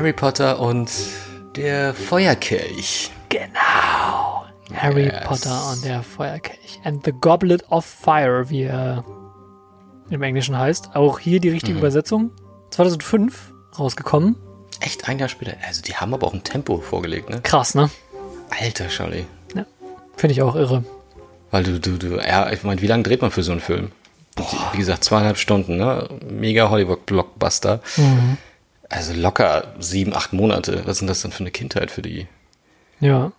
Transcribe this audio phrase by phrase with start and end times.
[0.00, 0.90] Harry Potter und
[1.56, 3.10] der Feuerkelch.
[3.28, 4.46] Genau.
[4.74, 5.24] Harry Yes.
[5.26, 6.80] Potter und der Feuerkelch.
[6.84, 9.04] And the Goblet of Fire, wie er
[10.08, 10.96] im Englischen heißt.
[10.96, 12.30] Auch hier die richtige Übersetzung.
[12.70, 14.36] 2005 rausgekommen.
[14.80, 15.52] Echt ein Jahr später.
[15.68, 17.42] Also die haben aber auch ein Tempo vorgelegt, ne?
[17.42, 17.90] Krass, ne?
[18.58, 19.26] Alter Scholli.
[19.54, 19.66] Ja.
[20.16, 20.82] Finde ich auch irre.
[21.50, 23.92] Weil du, du, du, ja, ich meine, wie lange dreht man für so einen Film?
[24.72, 26.08] Wie gesagt, zweieinhalb Stunden, ne?
[26.26, 27.80] Mega Hollywood-Blockbuster.
[28.90, 30.82] Also locker sieben, acht Monate.
[30.84, 32.26] Was sind das denn für eine Kindheit für die
[33.00, 33.32] Ja.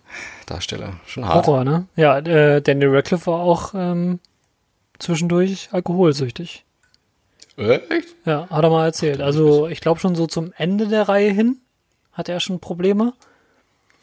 [0.46, 0.94] Darsteller?
[1.06, 1.46] Schon hart.
[1.46, 1.86] Horror, ne?
[1.94, 4.18] Ja, äh, Daniel Radcliffe war auch ähm,
[4.98, 6.64] zwischendurch alkoholsüchtig.
[7.56, 8.08] Echt?
[8.24, 9.20] Ja, hat er mal erzählt.
[9.20, 11.58] Also ich glaube schon so zum Ende der Reihe hin
[12.12, 13.12] hatte er schon Probleme.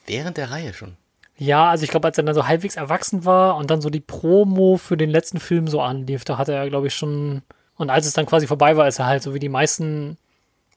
[0.06, 0.96] Während der Reihe schon.
[1.38, 4.02] Ja, also ich glaube, als er dann so halbwegs erwachsen war und dann so die
[4.02, 7.42] Promo für den letzten Film so anlief, da hatte er, glaube ich, schon.
[7.78, 10.18] Und als es dann quasi vorbei war, ist er halt so wie die meisten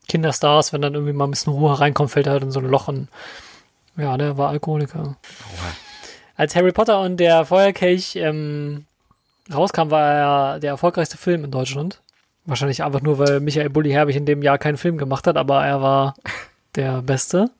[0.08, 2.66] Kinderstars, wenn dann irgendwie mal ein bisschen Ruhe reinkommt, fällt er halt in so ein
[2.66, 3.08] Loch und
[3.96, 5.16] ja, der war Alkoholiker.
[6.36, 8.86] Als Harry Potter und der Feuerkelch ähm,
[9.52, 12.00] rauskam, war er der erfolgreichste Film in Deutschland.
[12.44, 15.64] Wahrscheinlich einfach nur, weil Michael Bulli Herbig in dem Jahr keinen Film gemacht hat, aber
[15.64, 16.14] er war
[16.74, 17.50] der Beste,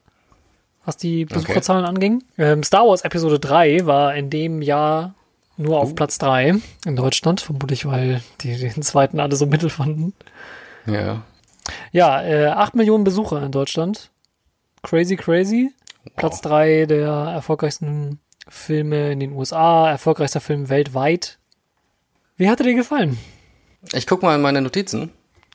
[0.84, 2.24] was die Besucherzahlen anging.
[2.38, 5.14] Ähm, Star Wars Episode 3 war in dem Jahr
[5.56, 10.14] nur auf Platz 3 in Deutschland, vermutlich, weil die den zweiten alle so mittel fanden.
[10.86, 11.22] Ja.
[11.92, 14.10] Ja, äh, 8 Millionen Besucher in Deutschland.
[14.82, 15.72] Crazy, crazy.
[16.16, 18.18] Platz 3 der erfolgreichsten
[18.48, 21.38] Filme in den USA, erfolgreichster Film weltweit.
[22.36, 23.18] Wie hat er dir gefallen?
[23.92, 25.12] Ich guck mal in meine Notizen.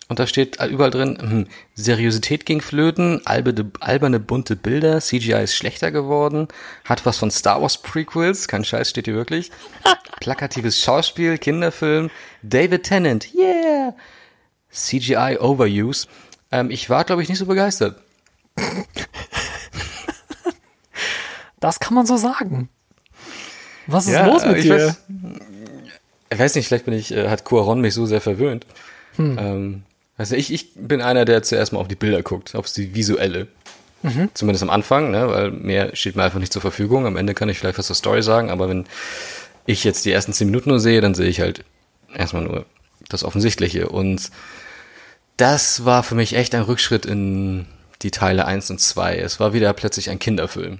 [0.10, 5.56] Und da steht überall drin, hm, Seriosität ging flöten, alberne, alberne bunte Bilder, CGI ist
[5.56, 6.48] schlechter geworden,
[6.86, 9.52] hat was von Star Wars Prequels, kein Scheiß steht hier wirklich,
[10.22, 12.10] plakatives Schauspiel, Kinderfilm,
[12.42, 13.94] David Tennant, yeah,
[14.86, 16.08] CGI Overuse.
[16.52, 18.00] Ähm, ich war, glaube ich, nicht so begeistert.
[21.60, 22.70] Das kann man so sagen.
[23.88, 24.90] Was ist Ja, los mit ich dir?
[24.90, 24.96] weiß-
[26.30, 28.66] Ich weiß nicht, vielleicht bin ich, äh, hat Cuaron mich so sehr verwöhnt.
[29.18, 29.84] Ähm,
[30.18, 33.48] also ich, ich bin einer, der zuerst mal auf die Bilder guckt, auf die visuelle.
[34.36, 37.06] Zumindest am Anfang, ne, weil mehr steht mir einfach nicht zur Verfügung.
[37.08, 38.86] Am Ende kann ich vielleicht was zur Story sagen, aber wenn
[39.66, 41.66] ich jetzt die ersten zehn Minuten nur sehe, dann sehe ich halt
[42.14, 42.66] erstmal nur
[43.10, 43.90] das Offensichtliche.
[43.90, 44.30] Und
[45.38, 47.66] das war für mich echt ein Rückschritt in
[48.02, 49.18] die Teile 1 und 2.
[49.18, 50.80] Es war wieder plötzlich ein Kinderfilm.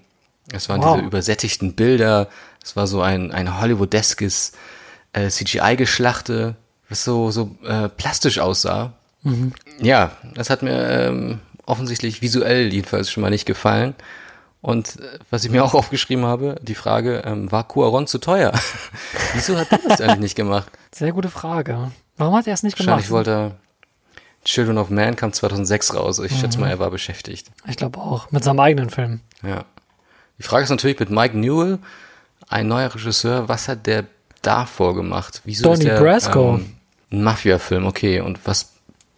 [0.52, 0.96] Es waren Wow.
[0.96, 2.28] diese übersättigten Bilder,
[2.64, 4.54] es war so ein, ein Hollywoodeskes
[5.14, 6.56] äh, CGI-Geschlachte,
[6.90, 8.94] was so, so äh, plastisch aussah.
[9.80, 13.94] Ja, das hat mir ähm, offensichtlich visuell jedenfalls schon mal nicht gefallen.
[14.62, 18.54] Und äh, was ich mir auch aufgeschrieben habe, die Frage, ähm, war Cuaron zu teuer?
[19.34, 20.72] Wieso hat er das eigentlich nicht gemacht?
[20.96, 21.92] Sehr gute Frage.
[22.16, 22.88] Warum hat er es nicht gemacht?
[22.90, 23.56] Wahrscheinlich wollte er
[24.48, 26.20] Children of Man kam 2006 raus.
[26.20, 27.52] Ich schätze mal, er war beschäftigt.
[27.68, 28.32] ich glaube auch.
[28.32, 29.20] Mit seinem eigenen Film.
[29.44, 29.66] Ja.
[30.40, 31.80] Die Frage ist natürlich mit Mike Newell,
[32.48, 34.06] ein neuer Regisseur, was hat der
[34.42, 35.42] davor gemacht?
[35.44, 36.56] Wieso Donnie ist der, Brasco.
[36.56, 36.76] Ähm,
[37.12, 38.22] ein Mafia-Film, okay.
[38.22, 38.72] Und was,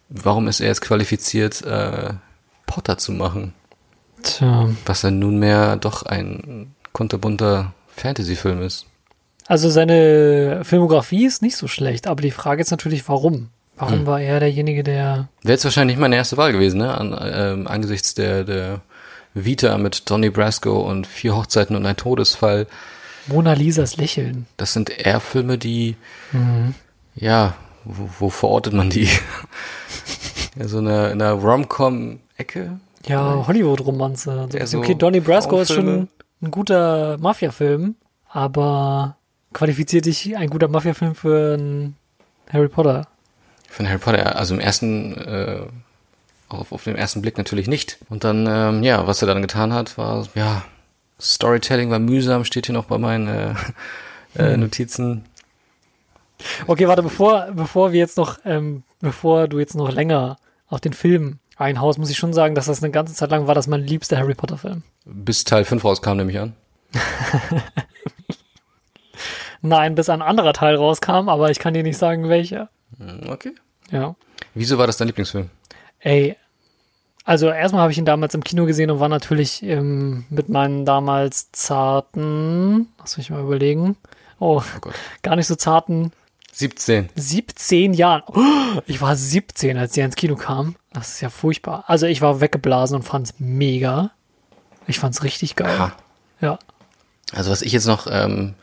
[0.08, 2.14] warum ist er jetzt qualifiziert, äh,
[2.66, 3.54] Potter zu machen?
[4.24, 4.68] Tja.
[4.84, 8.86] Was dann nunmehr doch ein kunterbunter Fantasy-Film ist.
[9.46, 13.50] Also seine Filmografie ist nicht so schlecht, aber die Frage ist natürlich, warum?
[13.80, 15.28] Warum war er derjenige, der.
[15.42, 16.96] Wäre jetzt wahrscheinlich meine erste Wahl gewesen, ne?
[16.96, 18.80] An, ähm, angesichts der, der
[19.34, 22.66] Vita mit Donnie Brasco und Vier Hochzeiten und ein Todesfall.
[23.26, 24.46] Mona Lisas Lächeln.
[24.56, 25.96] Das sind eher Filme, die,
[27.14, 27.54] ja,
[27.84, 29.08] wo, wo verortet man die?
[30.58, 32.78] ja, so eine, in einer Rom-Com-Ecke.
[33.06, 34.48] Ja, Hollywood-Romanze.
[34.50, 36.08] So, Ja, so okay, Donnie Brasco ist schon
[36.42, 37.96] ein guter Mafia-Film,
[38.28, 39.16] aber
[39.52, 41.96] qualifiziert dich ein guter Mafia-Film für einen
[42.52, 43.06] Harry Potter?
[43.70, 45.60] Von Harry Potter, also im ersten, äh,
[46.48, 47.98] auf, auf den ersten Blick natürlich nicht.
[48.10, 50.64] Und dann, ähm, ja, was er dann getan hat, war, ja,
[51.20, 53.54] Storytelling war mühsam, steht hier noch bei meinen äh,
[54.36, 55.24] äh, Notizen.
[56.66, 60.36] Okay, warte, bevor, bevor wir jetzt noch, ähm, bevor du jetzt noch länger
[60.68, 63.54] auf den Film einhaust, muss ich schon sagen, dass das eine ganze Zeit lang war
[63.54, 64.82] das mein liebster Harry Potter-Film.
[65.04, 66.54] Bis Teil 5 rauskam, nehme ich an.
[69.62, 72.70] Nein, bis ein anderer Teil rauskam, aber ich kann dir nicht sagen, welcher.
[73.00, 73.52] Hm, Okay.
[73.90, 74.14] Ja.
[74.54, 75.50] Wieso war das dein Lieblingsfilm?
[75.98, 76.36] Ey,
[77.24, 80.84] also erstmal habe ich ihn damals im Kino gesehen und war natürlich ähm, mit meinen
[80.84, 83.96] damals zarten, lass mich mal überlegen,
[84.38, 84.94] oh, Gott.
[85.22, 86.12] gar nicht so zarten
[86.52, 87.08] 17.
[87.14, 88.22] 17 Jahren.
[88.26, 90.74] Oh, ich war 17, als der ins Kino kam.
[90.92, 91.84] Das ist ja furchtbar.
[91.86, 94.10] Also ich war weggeblasen und fand's mega.
[94.86, 95.70] Ich fand's richtig geil.
[95.70, 95.92] Aha.
[96.40, 96.58] Ja.
[97.32, 98.54] Also was ich jetzt noch, ähm,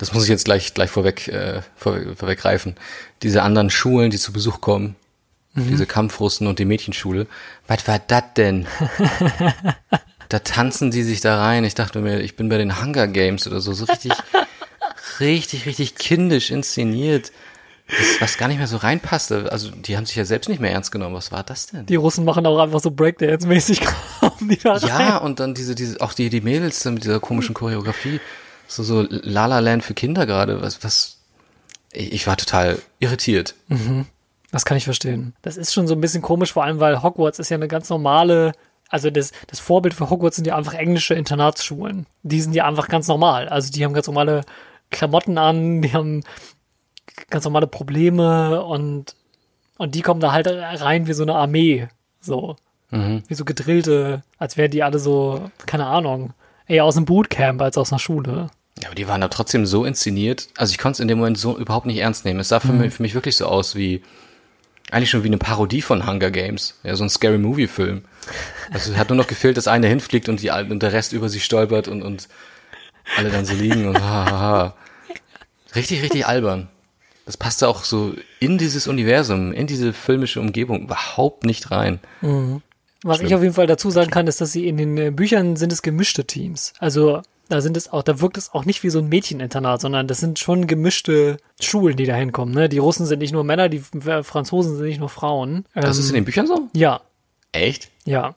[0.00, 2.74] das muss ich jetzt gleich gleich vorweg äh, vor, vorweggreifen.
[3.22, 4.96] Diese anderen Schulen, die zu Besuch kommen,
[5.54, 7.26] diese Kampfrussen und die Mädchenschule.
[7.66, 8.66] Was war das denn?
[10.30, 11.64] da tanzen die sich da rein.
[11.64, 14.12] Ich dachte mir, ich bin bei den Hunger Games oder so, so richtig,
[15.20, 17.30] richtig, richtig kindisch inszeniert.
[17.88, 19.50] Das, was gar nicht mehr so reinpasste.
[19.50, 21.14] Also, die haben sich ja selbst nicht mehr ernst genommen.
[21.14, 21.86] Was war das denn?
[21.86, 23.80] Die Russen machen auch einfach so Breakdance-mäßig
[24.86, 28.20] Ja, und dann diese, diese, auch die, die Mädels mit dieser komischen Choreografie.
[28.70, 30.62] So, so La La Land für Kinder gerade.
[30.62, 31.18] Was, was,
[31.92, 33.54] ich war total irritiert.
[34.52, 35.34] Das kann ich verstehen.
[35.42, 37.90] Das ist schon so ein bisschen komisch, vor allem, weil Hogwarts ist ja eine ganz
[37.90, 38.52] normale,
[38.88, 42.06] also das, das Vorbild für Hogwarts sind ja einfach englische Internatsschulen.
[42.22, 43.48] Die sind ja einfach ganz normal.
[43.48, 44.42] Also die haben ganz normale
[44.90, 46.22] Klamotten an, die haben
[47.28, 49.16] ganz normale Probleme und,
[49.78, 51.88] und die kommen da halt rein wie so eine Armee.
[52.20, 52.56] So.
[53.28, 56.34] Wie so gedrillte, als wären die alle so, keine Ahnung,
[56.66, 58.48] eher aus einem Bootcamp als aus einer Schule.
[58.82, 60.48] Ja, aber die waren da trotzdem so inszeniert.
[60.56, 62.40] Also ich konnte es in dem Moment so überhaupt nicht ernst nehmen.
[62.40, 64.02] Es sah für, mich, für mich wirklich so aus wie,
[64.90, 66.78] eigentlich schon wie eine Parodie von Hunger Games.
[66.82, 68.04] Ja, so ein Scary Movie Film.
[68.72, 71.28] Also es hat nur noch gefehlt, dass einer hinfliegt und, die, und der Rest über
[71.28, 72.28] sie stolpert und, und
[73.16, 74.74] alle dann so liegen und ha, ha, ha.
[75.74, 76.68] Richtig, richtig albern.
[77.26, 82.00] Das passte auch so in dieses Universum, in diese filmische Umgebung überhaupt nicht rein.
[83.02, 83.36] Was ich Schlimm.
[83.36, 85.82] auf jeden Fall dazu sagen kann, ist, dass sie in den äh, Büchern sind es
[85.82, 86.72] gemischte Teams.
[86.78, 90.06] Also da sind es auch, da wirkt es auch nicht wie so ein Mädcheninternat, sondern
[90.08, 92.54] das sind schon gemischte Schulen, die da hinkommen.
[92.54, 92.68] Ne?
[92.68, 95.64] Die Russen sind nicht nur Männer, die äh, Franzosen sind nicht nur Frauen.
[95.74, 96.68] Das Ähm, ist in den Büchern so?
[96.72, 97.00] ja,
[97.52, 97.90] Echt?
[98.04, 98.34] ja.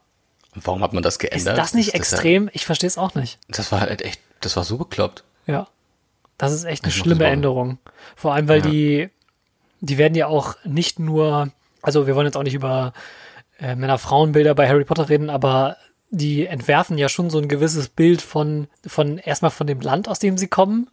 [0.56, 1.57] Und warum hat man das Ist geändert?
[1.57, 2.50] das nicht ist ja- extrem?
[2.54, 3.39] Ich verstehe es auch nicht.
[3.50, 5.24] Das war halt echt, das war so bekloppt.
[5.48, 5.68] Ja.
[6.38, 7.31] Das ist echt eine Ich schlimme das.
[7.33, 7.77] Änderung.
[8.16, 8.69] Vor allem, weil Ja.
[8.71, 9.09] die,
[9.81, 11.50] die werden ja auch nicht nur,
[11.81, 12.94] also wir wollen jetzt auch nicht über
[13.59, 15.77] äh, Männer-Frauen-Bilder bei Harry Potter reden, aber
[16.15, 20.19] die entwerfen ja schon so ein gewisses Bild von, von erstmal von dem Land, aus
[20.19, 20.89] dem sie kommen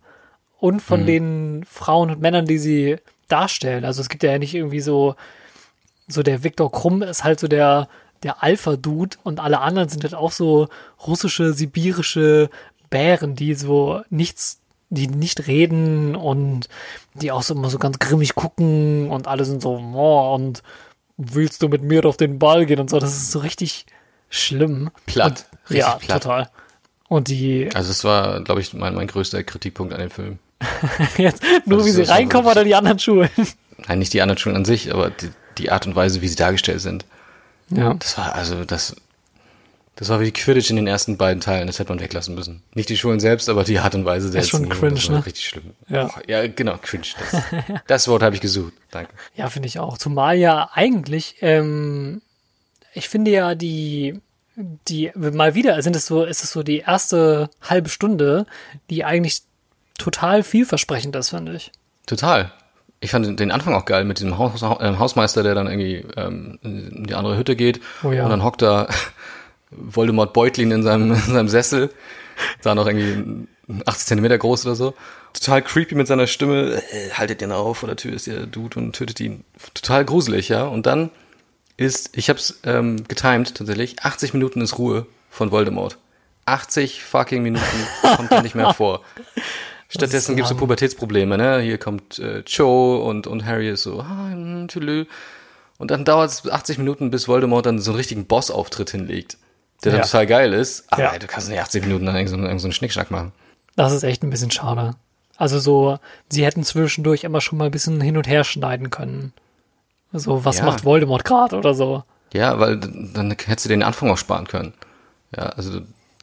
[0.58, 0.80] und Mhm.
[0.80, 2.96] von den Frauen und Männern, die sie
[3.28, 3.84] darstellen.
[3.84, 5.14] Also es gibt ja nicht irgendwie so,
[6.08, 7.88] so der Viktor Krumm ist halt so der,
[8.22, 10.68] der Alpha-Dude und alle anderen sind halt auch so
[11.06, 12.48] russische, sibirische
[12.88, 16.68] Bären, die so nichts, die nicht reden und
[17.12, 20.62] die auch so immer so ganz grimmig gucken und alle sind so, oh, und
[21.18, 22.98] willst du mit mir auf den Ball gehen und so.
[22.98, 23.84] Das ist so richtig
[24.30, 24.90] schlimm.
[25.06, 25.46] Platt.
[25.68, 26.22] Und, ja, platt.
[26.22, 26.50] total.
[27.08, 30.38] Und die, Also es war, glaube ich, mein, mein größter Kritikpunkt an dem Film.
[31.18, 33.30] jetzt nur Also wie so sie reinkommen wirklich- oder die anderen Schulen.
[33.88, 36.36] Nein, nicht die anderen Schulen an sich, aber die, die Art und Weise, wie sie
[36.36, 37.04] dargestellt sind.
[37.70, 37.94] Ja.
[37.94, 38.96] Das war also das.
[39.96, 41.66] Das war wie Quidditch in den ersten beiden Teilen.
[41.66, 42.62] Das hätte man weglassen müssen.
[42.74, 45.18] Nicht die Schulen selbst, aber die Art und Weise der ist schon cringe, das war
[45.18, 45.26] ne?
[45.26, 45.74] Richtig schlimm.
[45.88, 46.06] Ja.
[46.06, 47.04] Oh, ja, genau, cringe.
[47.18, 47.42] Das,
[47.86, 48.72] das Wort habe ich gesucht.
[48.90, 49.12] Danke.
[49.34, 49.98] Ja, finde ich auch.
[49.98, 52.22] Zumal ja eigentlich, ähm,
[52.92, 54.20] ich finde ja die,
[54.56, 58.46] die, mal wieder sind es so, ist es so die erste halbe Stunde,
[58.88, 59.42] die eigentlich
[59.98, 61.72] total vielversprechend ist, finde ich.
[62.06, 62.52] Total.
[63.00, 66.58] Ich fand den Anfang auch geil mit diesem Haus, äh, Hausmeister, der dann irgendwie ähm,
[66.62, 68.24] in die andere Hütte geht Oh ja.
[68.24, 68.88] und dann hockt da
[69.70, 71.90] Voldemort Beutlin in seinem, in seinem Sessel,
[72.62, 73.46] da noch irgendwie
[73.86, 74.94] 80 Zentimeter groß oder so.
[75.32, 78.78] Total creepy mit seiner Stimme, äh, haltet den auf, vor der Tür ist der Dude
[78.78, 79.44] und tötet ihn.
[79.74, 80.64] Total gruselig, ja.
[80.64, 81.10] Und dann
[81.80, 85.98] ist, ich hab's ähm, getimed tatsächlich, 80 Minuten ist Ruhe von Voldemort.
[86.46, 87.64] 80 fucking Minuten
[88.16, 89.02] kommt er nicht mehr vor.
[89.88, 90.60] Stattdessen gibt's so lang.
[90.60, 91.60] Pubertätsprobleme, ne?
[91.60, 94.30] Hier kommt äh, Joe und, und Harry ist so, ah,
[94.68, 95.06] tschüss.
[95.78, 99.38] Und dann dauert es 80 Minuten, bis Voldemort dann so einen richtigen Boss-Auftritt hinlegt.
[99.82, 100.06] Der dann Ja.
[100.06, 100.84] total geil ist.
[100.92, 101.12] Aber Ja.
[101.12, 103.32] ey, du kannst nicht 80 Minuten dann irgend so, irgend so einen Schnickschnack machen.
[103.76, 104.94] Das ist echt ein bisschen schade.
[105.38, 109.32] Also so, sie hätten zwischendurch immer schon mal ein bisschen hin und her schneiden können.
[110.12, 110.64] So, was Ja.
[110.64, 112.02] macht Voldemort gerade oder so.
[112.32, 114.74] Ja, weil dann hättest du den Anfang auch sparen können.
[115.36, 115.80] Ja, also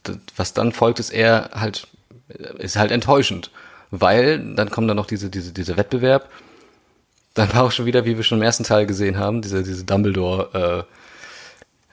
[0.08, 1.88] d- was dann folgt, ist eher halt,
[2.58, 3.52] ist halt enttäuschend.
[3.92, 6.30] Weil dann kommt dann noch diese, diese, dieser Wettbewerb.
[7.34, 9.86] Dann war auch schon wieder, wie wir schon im ersten Teil gesehen haben, diese, diese
[9.86, 10.86] Dumbledore,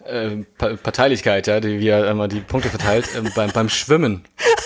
[0.06, 3.68] äh, äh, Pa- Parteilichkeit, ja, die, wie er immer die Punkte verteilt, ähm, beim, beim
[3.68, 4.24] Schwimmen.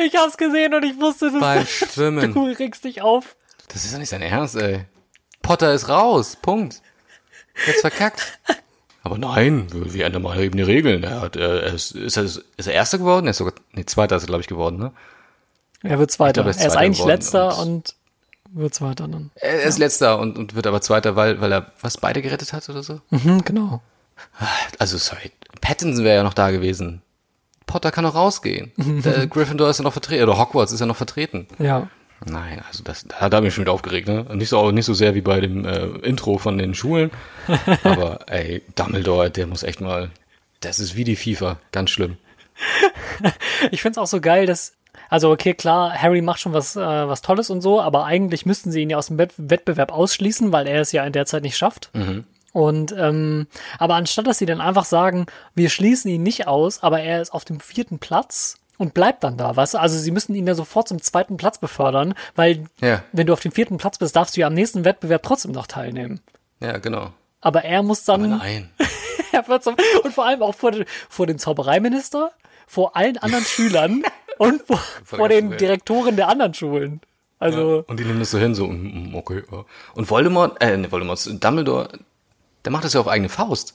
[0.00, 2.32] Ich hab's gesehen und ich wusste, dass Beim Schwimmen.
[2.32, 3.34] du regst dich auf.
[3.66, 4.84] Das ist ja nicht sein Ernst, ey.
[5.42, 6.36] Potter ist raus.
[6.40, 6.82] Punkt.
[7.66, 8.38] Jetzt verkackt.
[9.02, 11.02] Aber nein, wir ändern mal eben die Regeln.
[11.02, 13.26] Er, hat, er, ist, ist, er, ist er Erster geworden?
[13.26, 14.92] Er ist sogar, nee, Zweiter ist er, glaube ich, geworden, ne?
[15.82, 16.42] Er wird Zweiter.
[16.42, 17.94] glaub, er ist er ist Zweiter eigentlich Letzter und- und,
[18.50, 19.30] wird Zweiter dann.
[19.36, 22.68] Er ist Letzter und, und wird aber Zweiter, weil, weil er was beide gerettet hat
[22.68, 23.00] oder so?
[23.10, 23.82] Mhm, genau.
[24.78, 25.30] Also, sorry.
[25.60, 27.02] Pattinson wäre ja noch da gewesen.
[27.66, 28.72] Potter kann noch rausgehen.
[28.76, 30.22] Der Gryffindor ist ja noch vertreten.
[30.24, 31.46] Oder Hogwarts ist ja noch vertreten.
[31.58, 31.88] Ja.
[32.24, 34.26] Nein, also das, da hat mich schon wieder aufgeregt, ne?
[34.34, 37.10] Nicht so, nicht so sehr wie bei dem äh, Intro von den Schulen.
[37.84, 40.10] aber ey, Dumbledore, der muss echt mal.
[40.60, 42.16] Das ist wie die FIFA, ganz schlimm.
[43.70, 44.74] Ich find's auch so geil, dass,
[45.10, 48.70] Also okay, klar, Harry macht schon was, äh, was Tolles und so, aber eigentlich müssten
[48.72, 51.42] sie ihn ja aus dem Wett Wettbewerb ausschließen, weil er es ja in der Zeit
[51.42, 51.90] nicht schafft.
[52.52, 53.46] Und ähm,
[53.78, 57.32] aber anstatt dass sie dann einfach sagen, wir schließen ihn nicht aus, aber er ist
[57.32, 59.78] auf dem vierten Platz und bleibt dann da, weißt du?
[59.78, 63.02] Also sie müssen ihn ja sofort zum zweiten Platz befördern, weil Ja.
[63.12, 65.66] wenn du auf dem vierten Platz bist, darfst du ja am nächsten Wettbewerb trotzdem noch
[65.66, 66.20] teilnehmen.
[66.60, 67.12] Ja, genau.
[67.40, 68.70] Aber er muss dann Nein.
[69.32, 70.72] er wird zum, und vor allem auch vor,
[71.08, 72.32] vor den Zaubereiminister,
[72.66, 74.02] vor allen anderen Schülern
[74.38, 75.56] und vor, vor den.
[75.56, 77.00] Direktoren der anderen Schulen.
[77.40, 79.42] Also, Und die nehmen das so hin, so, mm, mm, okay.
[79.52, 79.64] ja.
[79.94, 81.88] Und Voldemort, äh, ne, Voldemort, Dumbledore,
[82.64, 83.74] der macht das ja auf eigene Faust.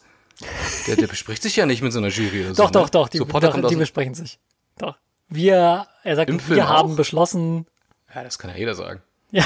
[0.88, 2.64] Der, der bespricht sich ja nicht mit so einer Jury oder so.
[2.64, 2.92] doch, doch, ne?
[2.92, 4.38] doch, die, so, Potter doch, die dem- besprechen sich.
[4.84, 4.98] Doch.
[5.30, 6.96] Wir, er sagt, Im Film wir haben auch?
[6.98, 7.66] beschlossen,
[8.14, 9.02] Ja, das kann ja jeder sagen.
[9.32, 9.46] Ja.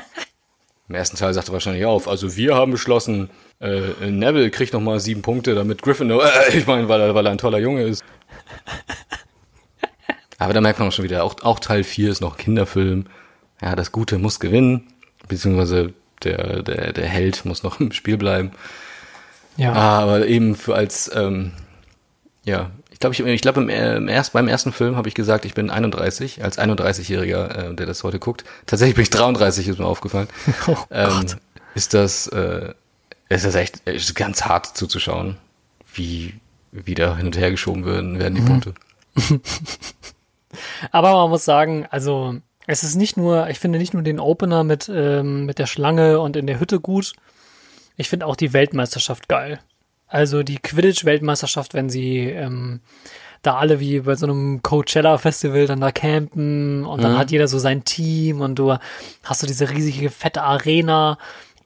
[0.88, 3.28] Im ersten Teil sagt er wahrscheinlich auf, also wir haben beschlossen,
[3.60, 7.26] äh, Neville kriegt noch mal sieben Punkte, damit Gryffindor, äh, ich meine, weil er, weil
[7.26, 8.02] er ein toller Junge ist.
[10.38, 13.06] Aber da merkt man auch schon wieder, auch, auch Teil 4 ist noch Kinderfilm.
[13.60, 14.88] Ja, das Gute muss gewinnen,
[15.28, 15.92] beziehungsweise
[16.22, 18.52] der, der, der Held muss noch im Spiel bleiben.
[19.58, 21.52] ja, aber eben für als, ähm,
[22.44, 22.70] ja,
[23.12, 25.54] glaube, ich, ich glaube im, äh, im erst, beim ersten Film habe ich gesagt, ich
[25.54, 28.44] bin 31, als 31-Jähriger, äh, der das heute guckt.
[28.66, 30.28] Tatsächlich bin ich 33, ist mir aufgefallen.
[30.66, 31.26] Oh ähm,
[31.74, 32.72] ist das, äh,
[33.28, 35.36] ist das echt ist ganz hart zuzuschauen,
[35.92, 36.34] wie
[36.72, 38.46] wieder hin und her geschoben werden, werden die Mhm.
[38.46, 38.74] Punkte.
[40.92, 44.64] Aber man muss sagen, also es ist nicht nur, ich finde nicht nur den Opener
[44.64, 47.12] mit, ähm, mit der Schlange und in der Hütte gut,
[47.96, 49.60] ich finde auch die Weltmeisterschaft geil.
[50.14, 52.78] Also die Quidditch-Weltmeisterschaft, wenn sie ähm,
[53.42, 57.58] da alle wie bei so einem Coachella-Festival dann da campen und dann hat jeder so
[57.58, 58.76] sein Team und du
[59.24, 61.18] hast so diese riesige fette Arena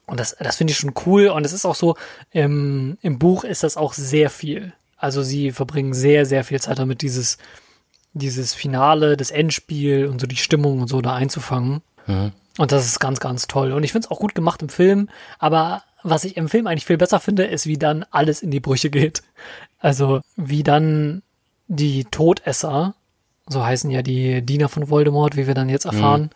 [0.06, 1.96] und das, das finde ich schon cool und es ist auch so,
[2.30, 4.72] im, im Buch ist das auch sehr viel.
[4.96, 7.36] Also sie verbringen sehr, sehr viel Zeit damit, dieses
[8.14, 11.82] dieses Finale, das Endspiel und so die Stimmung und so da einzufangen.
[12.58, 13.72] Und das ist ganz, ganz toll.
[13.72, 16.86] Und ich finde es auch gut gemacht im Film, aber was ich im Film eigentlich
[16.86, 19.22] viel besser finde, ist, wie dann alles in die Brüche geht.
[19.78, 21.22] Also wie dann
[21.68, 22.94] die Todesser,
[23.46, 26.30] so heißen ja die Diener von Voldemort, wie wir dann jetzt erfahren,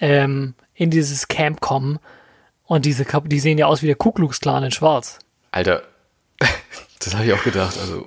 [0.00, 1.98] ähm, in dieses Camp kommen
[2.64, 5.18] und diese die sehen ja aus wie der Ku Klux Klan in Schwarz.
[5.50, 5.82] Alter,
[6.98, 8.06] das habe ich auch gedacht, also,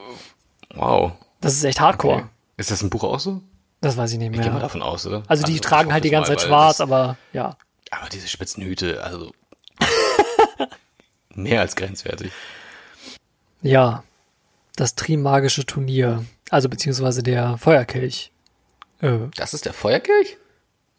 [0.74, 1.12] wow.
[1.42, 2.16] Das ist echt Hardcore.
[2.16, 2.25] Okay.
[2.58, 3.42] Ist das im Buch auch so?
[3.86, 4.62] Das weiß ich nicht Ich gehe mal mehr.
[4.62, 5.22] davon aus, oder?
[5.27, 7.56] Also die ich tragen halt die ganze mal, Zeit schwarz, aber ja.
[7.92, 9.32] Aber diese spitzen Hüte, also
[11.36, 12.32] mehr als grenzwertig.
[13.62, 14.04] Ja,
[14.75, 16.25] das Trimagische Turnier.
[16.50, 18.32] Also beziehungsweise der Feuerkelch.
[19.01, 20.38] Äh, Das ist der Feuerkelch?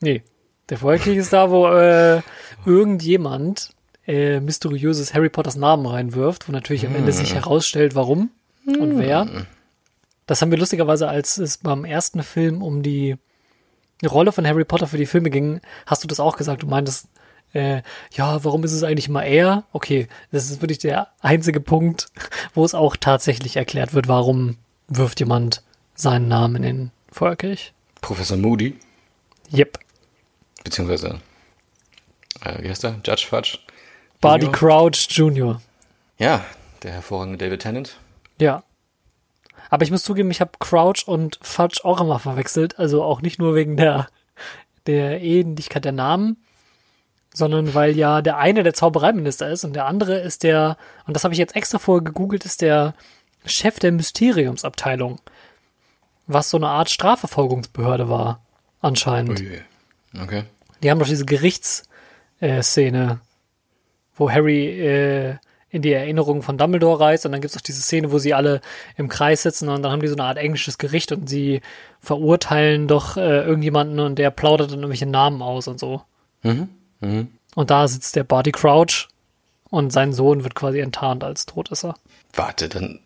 [0.01, 0.23] nee,
[0.69, 2.23] der Feuerkelch ist da, wo äh,
[2.65, 3.71] irgendjemand
[4.07, 8.31] äh, mysteriöses Harry Potters Namen reinwirft, wo natürlich am Ende sich herausstellt, warum
[8.65, 9.47] und wer.
[10.27, 13.17] Das haben wir lustigerweise, als es beim ersten Film um die
[14.05, 16.63] Rolle von Harry Potter für die Filme ging, hast du das auch gesagt.
[16.63, 17.09] Du meintest,
[17.55, 19.65] äh, ja, warum ist es eigentlich immer er?
[19.73, 22.09] Okay, das ist wirklich der einzige Punkt,
[22.55, 25.63] wo es auch tatsächlich erklärt wird, warum wirft jemand
[25.95, 27.73] seinen Namen in den Feuerkelch.
[28.03, 28.79] Professor Moody,
[29.53, 29.79] Yep.
[30.65, 31.21] beziehungsweise,
[32.45, 33.01] äh, wie heißt er?
[33.05, 33.59] Judge Fudge.
[34.21, 34.49] Barty?
[34.51, 35.61] Crouch Jr.
[36.19, 36.45] Ja,
[36.83, 37.97] der hervorragende David Tennant.
[38.41, 38.63] Ja.
[39.71, 42.79] Aber ich muss zugeben, ich habe Crouch und Fudge auch immer verwechselt.
[42.79, 44.09] Also auch nicht nur wegen der,
[44.87, 46.37] der Ähnlichkeit der Namen,
[47.35, 51.25] sondern weil ja der eine der Zaubereiminister ist und der andere ist der, und das
[51.25, 52.95] habe ich jetzt extra vorher gegoogelt, ist der
[53.45, 55.21] Chef der Mysteriumsabteilung.
[56.27, 58.41] Was so eine Art Strafverfolgungsbehörde war,
[58.81, 59.41] anscheinend.
[59.41, 59.63] Ui.
[60.21, 60.45] Okay.
[60.83, 63.21] Die haben doch diese Gerichtsszene,
[64.17, 65.37] wo Harry äh,
[65.71, 68.35] in die Erinnerung von Dumbledore reist und dann gibt es auch diese Szene, wo sie
[68.35, 68.61] alle
[68.97, 71.61] im Kreis sitzen und dann haben die so eine Art englisches Gericht und sie
[72.01, 76.03] verurteilen doch äh, irgendjemanden und der plaudert dann irgendwelche Namen aus und so.
[77.57, 79.09] Und da sitzt der Barty Crouch
[79.71, 81.97] und sein Sohn wird quasi enttarnt als Todesser.
[82.33, 83.01] Warte, dann,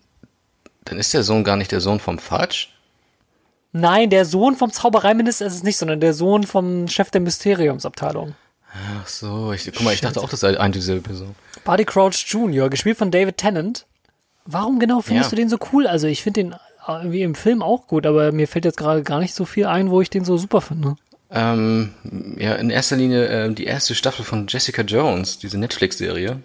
[0.85, 2.69] dann ist der Sohn gar nicht der Sohn vom Fudge?
[3.73, 8.35] Nein, der Sohn vom Zaubereiminister ist es nicht, sondern der Sohn vom Chef der Mysteriumsabteilung.
[8.73, 11.35] Ach so, ich, guck mal, ich dachte auch, das sei eine dieselbe Person.
[11.65, 13.87] Barty Crouch Jr., gespielt von David Tennant.
[14.47, 15.37] Warum genau findest Ja.
[15.37, 15.87] du den so cool?
[15.87, 16.55] Also ich finde den
[16.89, 19.91] irgendwie im Film auch gut, aber mir fällt jetzt gerade gar nicht so viel ein,
[19.91, 20.97] wo ich den so super finde.
[21.31, 21.91] Ähm,
[22.39, 26.41] ja, in erster Linie äh, die erste Staffel von Jessica Jones, diese Netflix-Serie.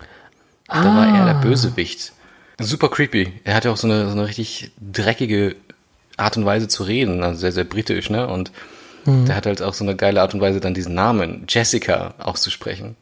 [0.67, 2.12] Da war er der Bösewicht.
[2.60, 3.34] Super creepy.
[3.44, 5.55] Er hat ja auch so eine, so eine richtig dreckige
[6.17, 8.27] Art und Weise zu reden, also sehr, sehr britisch, ne?
[8.27, 8.51] Und
[9.06, 12.96] der hat halt auch so eine geile Art und Weise, dann diesen Namen Jessica auszusprechen.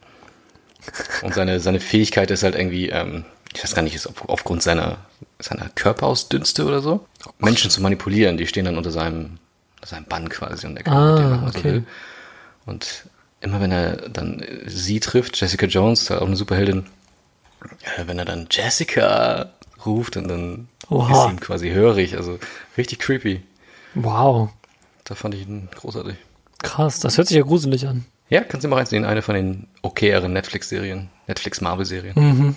[1.22, 4.62] Und seine, seine Fähigkeit ist halt irgendwie, ähm, ich weiß gar nicht, ist auf, aufgrund
[4.62, 4.98] seiner,
[5.38, 7.06] seiner Körperausdünste oder so,
[7.38, 9.38] Menschen zu manipulieren, die stehen dann unter seinem,
[9.82, 11.68] sein Bann quasi und er kann Ah, machen, was okay.
[11.68, 11.84] er will.
[12.66, 13.04] Und
[13.40, 16.86] immer wenn er dann äh, sie trifft, Jessica Jones, auch eine Superheldin,
[17.96, 19.50] äh, wenn er dann Jessica
[19.86, 21.26] ruft und dann Oha.
[21.26, 22.38] ist ihm quasi hörig, also
[22.76, 23.42] richtig creepy.
[23.94, 24.50] Wow.
[25.04, 26.16] Da fand ich ihn großartig.
[26.62, 28.04] Krass, das hört sich ja gruselig an.
[28.28, 32.14] Ja, kannst du mal reinziehen, eine von den okayeren Netflix-Serien, Netflix-Marvel-Serien.
[32.16, 32.56] Mhm.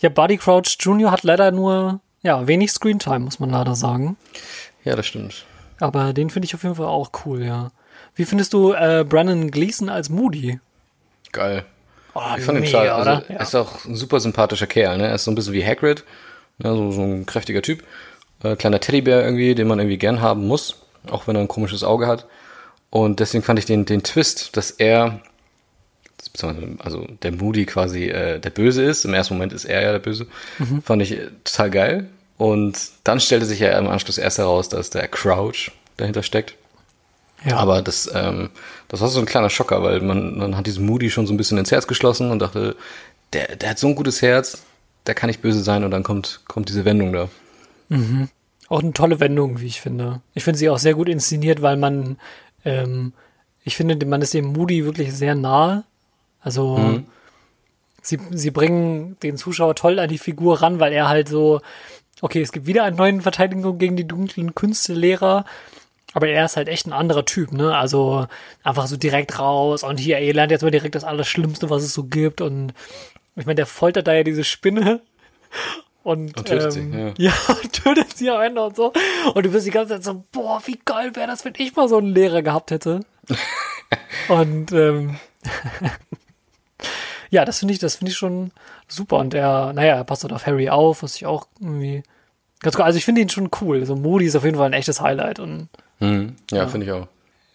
[0.00, 1.10] Ja, Buddy Crouch Jr.
[1.10, 4.16] hat leider nur, ja, wenig Screentime, muss man leider sagen.
[4.84, 5.44] Ja, das stimmt.
[5.80, 7.70] Aber den finde ich auf jeden Fall auch cool, ja.
[8.14, 10.60] Wie findest du äh, Brandon Gleason als Moody?
[11.32, 11.64] Geil.
[12.14, 12.88] Oh, Ich fand ihn mega, toll.
[12.90, 13.30] Also, oder?
[13.30, 15.08] Er ist auch ein super sympathischer Kerl, ne?
[15.08, 16.04] Er ist so ein bisschen wie Hagrid,
[16.58, 16.70] ne?
[16.70, 17.82] so, so ein kräftiger Typ.
[18.44, 20.76] Äh, kleiner Teddybär irgendwie, den man irgendwie gern haben muss,
[21.10, 22.26] auch wenn er ein komisches Auge hat.
[22.90, 25.20] Und deswegen fand ich den, den Twist, dass er,
[26.78, 29.04] also der Moody quasi äh, der Böse ist.
[29.04, 30.26] Im ersten Moment ist er ja der Böse.
[30.84, 32.08] Fand ich äh, total geil.
[32.36, 36.54] Und dann stellte sich ja im Anschluss erst heraus, dass der Crouch dahinter steckt.
[37.44, 37.56] ja.
[37.56, 38.50] Aber das, ähm,
[38.88, 41.36] das war so ein kleiner Schocker, weil man, man hat diesen Moody schon so ein
[41.36, 42.76] bisschen ins Herz geschlossen und dachte,
[43.32, 44.62] der, der hat so ein gutes Herz,
[45.06, 47.28] der kann nicht böse sein und dann kommt, kommt diese Wendung da.
[48.68, 50.20] Auch eine tolle Wendung, wie ich finde.
[50.34, 52.18] Ich finde sie auch sehr gut inszeniert, weil man,
[52.64, 53.12] ähm,
[53.62, 55.84] ich finde, man ist dem Moody wirklich sehr nahe.
[56.40, 57.06] Also Mhm.
[58.02, 61.60] sie, sie bringen den Zuschauer toll an die Figur ran, weil er halt so,
[62.20, 65.44] okay, es gibt wieder einen neuen Verteidigung gegen die dunklen Künstelehrer,
[66.14, 67.76] aber er ist halt echt ein anderer Typ, ne?
[67.76, 68.26] Also
[68.62, 71.92] einfach so direkt raus und hier, ihr lernt jetzt mal direkt das Allerschlimmste, was es
[71.92, 72.72] so gibt und
[73.36, 75.00] ich meine, der foltert da ja diese Spinne
[76.04, 78.92] und, Und tötet ähm, sie, ja, und tötet sie am Ende und so.
[79.34, 81.88] Und du wirst die ganze Zeit so, boah, wie geil wäre das, wenn ich mal
[81.88, 83.00] so einen Lehrer gehabt hätte.
[84.28, 85.16] und ähm,
[87.30, 88.52] ja, das finde ich, das finde ich schon
[88.88, 89.16] super.
[89.16, 92.02] Und er, naja, er passt halt auf Harry auf, was ich auch irgendwie
[92.60, 92.82] ganz cool.
[92.84, 93.84] Also ich finde ihn schon cool.
[93.86, 95.38] So Moody ist auf jeden Fall ein echtes Highlight.
[95.40, 95.68] Und
[96.00, 96.34] Mhm.
[96.50, 97.06] Ja, finde ich auch.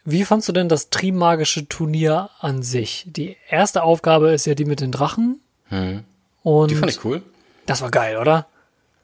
[0.05, 3.03] wie fandst du denn das Trimagische Turnier an sich?
[3.05, 5.41] Die erste Aufgabe ist ja die mit den Drachen.
[5.69, 6.03] Mhm.
[6.41, 7.21] Und Die fand ich cool.
[7.69, 8.47] Das war geil, oder?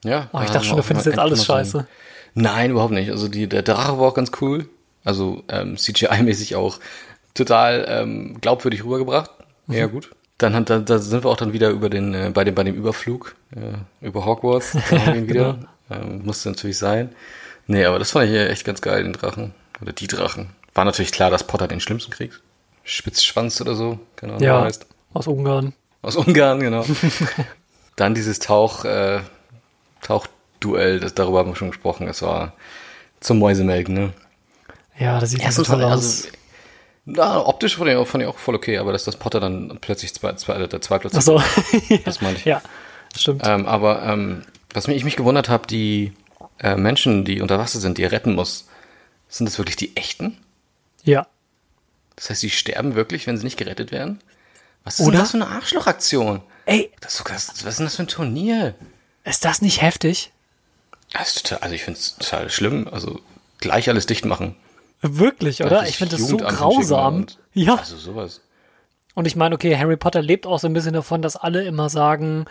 [0.04, 0.30] Ja.
[0.34, 1.80] Oh, ich da dachte schon, du findest jetzt alles scheiße.
[1.80, 1.88] ein-
[2.34, 3.10] Nein, überhaupt nicht.
[3.12, 4.68] Also die, der Drache war auch ganz cool.
[5.04, 6.80] Also ähm, CGI-mäßig auch
[7.34, 9.32] total ähm, glaubwürdig rübergebracht.
[9.68, 9.74] Mhm.
[9.75, 10.12] Ja, gut.
[10.38, 12.64] Dann hat, da, da sind wir auch dann wieder über den, äh, bei dem, bei
[12.64, 14.75] dem Überflug, äh, über Hogwarts.
[14.92, 15.60] Ihn wieder.
[15.90, 17.16] ähm, musste natürlich sein.
[17.68, 19.54] Nee, aber das fand ich echt ganz geil, den Drachen.
[19.82, 20.50] Oder die Drachen.
[20.74, 22.42] War natürlich klar, dass Potter den schlimmsten kriegt.
[22.84, 24.86] Spitzschwanz oder so, keine Ahnung, Ja, heißt.
[25.14, 25.74] aus Ungarn.
[26.01, 26.86] Aus Ungarn, genau.
[27.96, 29.22] Dann dieses Tauch, äh,
[30.01, 32.08] Tauchduell, das, darüber haben wir schon gesprochen.
[32.08, 32.53] Es war
[33.20, 34.14] zum Mäusemelken, ne?
[34.98, 35.94] Ja, das sieht ja so toll mal, aus.
[35.94, 36.27] also,
[37.05, 39.77] na, optisch fand ich, auch, fand ich auch voll okay, aber dass das Potter dann
[39.81, 41.42] plötzlich zwei, zwei, der zwei Plätze, Ach so.
[42.05, 42.46] das meinte ich.
[42.46, 42.62] ja,
[43.16, 43.44] stimmt.
[43.46, 46.14] Ähm, aber ähm, was mich, ich mich gewundert habe, die
[46.60, 48.68] äh, Menschen, die unter Wasser sind, die er retten muss,
[49.29, 50.38] sind das wirklich die echten?
[51.03, 51.27] Ja.
[52.16, 54.20] Das heißt, die sterben wirklich, wenn sie nicht gerettet werden?
[54.84, 55.18] Was ist Oder?
[55.18, 56.42] denn das für eine Arschlochaktion?
[56.66, 58.75] Ey, Das sogar, was ist denn das für ein Turnier?
[59.24, 60.32] ist das nicht heftig?
[61.14, 62.88] Das total, also ich finde es total schlimm.
[62.92, 63.20] Also
[63.60, 64.56] gleich alles dicht machen.
[65.01, 65.88] Wirklich, oder?
[65.88, 67.25] Ich finde das so grausam.
[67.54, 67.75] Ja.
[67.75, 68.42] Also sowas.
[69.14, 71.90] Und ich meine, okay, Harry Potter lebt auch so ein bisschen davon, dass alle immer
[71.90, 72.46] sagen,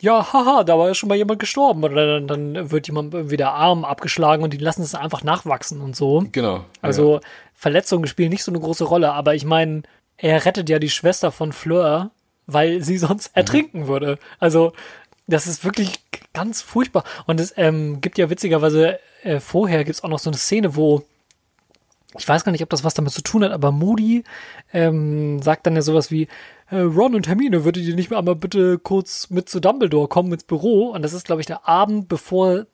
[0.00, 1.84] ja, haha, da war ja schon mal jemand gestorben.
[1.84, 5.80] Oder dann, dann wird jemand irgendwie der Arm abgeschlagen und die lassen es einfach nachwachsen
[5.80, 6.24] und so.
[6.32, 6.64] Genau.
[6.82, 7.20] Also
[7.54, 9.82] Verletzungen spielen nicht so eine große Rolle, aber ich meine,
[10.16, 12.10] er rettet ja die Schwester von Fleur,
[12.48, 14.18] weil sie sonst ertrinken würde.
[14.40, 14.72] Also
[15.28, 16.00] das ist wirklich
[16.32, 17.04] ganz furchtbar.
[17.26, 21.04] Und es ähm, gibt ja witzigerweise äh, vorher gibt's auch noch so eine Szene, wo
[22.16, 24.24] ich weiß gar nicht, ob das was damit zu tun hat, aber Moody
[24.72, 26.26] ähm, sagt dann ja sowas wie,
[26.70, 30.32] äh, Ron und Hermine, würdet ihr nicht mal einmal bitte kurz mit zu Dumbledore kommen,
[30.32, 30.90] ins Büro?
[30.90, 32.66] Und das ist, glaube ich, der Abend, bevor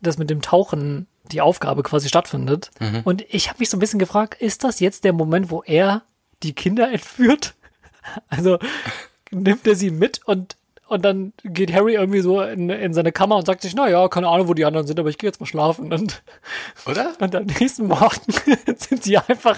[0.00, 2.70] das mit dem Tauchen die Aufgabe quasi stattfindet.
[3.04, 6.02] Und ich habe mich so ein bisschen gefragt, ist das jetzt der Moment, wo er
[6.42, 7.54] die Kinder entführt?
[8.28, 8.58] Also
[9.30, 10.56] nimmt er sie mit und
[10.88, 14.08] und dann geht Harry irgendwie so in, in seine Kammer und sagt sich, na ja,
[14.08, 15.92] keine Ahnung, wo die anderen sind, aber ich gehe jetzt mal schlafen.
[15.92, 16.20] Und,
[16.84, 17.12] Oder?
[17.20, 18.20] und am nächsten Morgen
[18.76, 19.56] sind sie einfach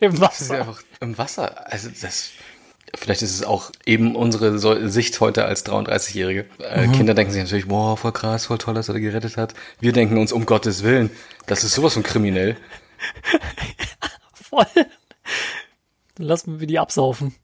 [0.00, 0.58] im Das ist ja Wasser.
[0.58, 1.70] einfach im Wasser.
[1.72, 2.30] Also das.
[2.96, 6.46] Vielleicht ist es auch eben unsere so Sicht heute als 33-Jährige.
[6.58, 6.92] Äh, Mhm.
[6.92, 9.54] Kinder denken sich natürlich, boah, voll krass, voll toll, dass er gerettet hat.
[9.78, 11.10] Wir denken uns, um Gottes Willen,
[11.46, 12.56] das ist sowas von kriminell.
[14.34, 14.66] Voll.
[16.16, 17.34] Dann lassen wir die absaufen.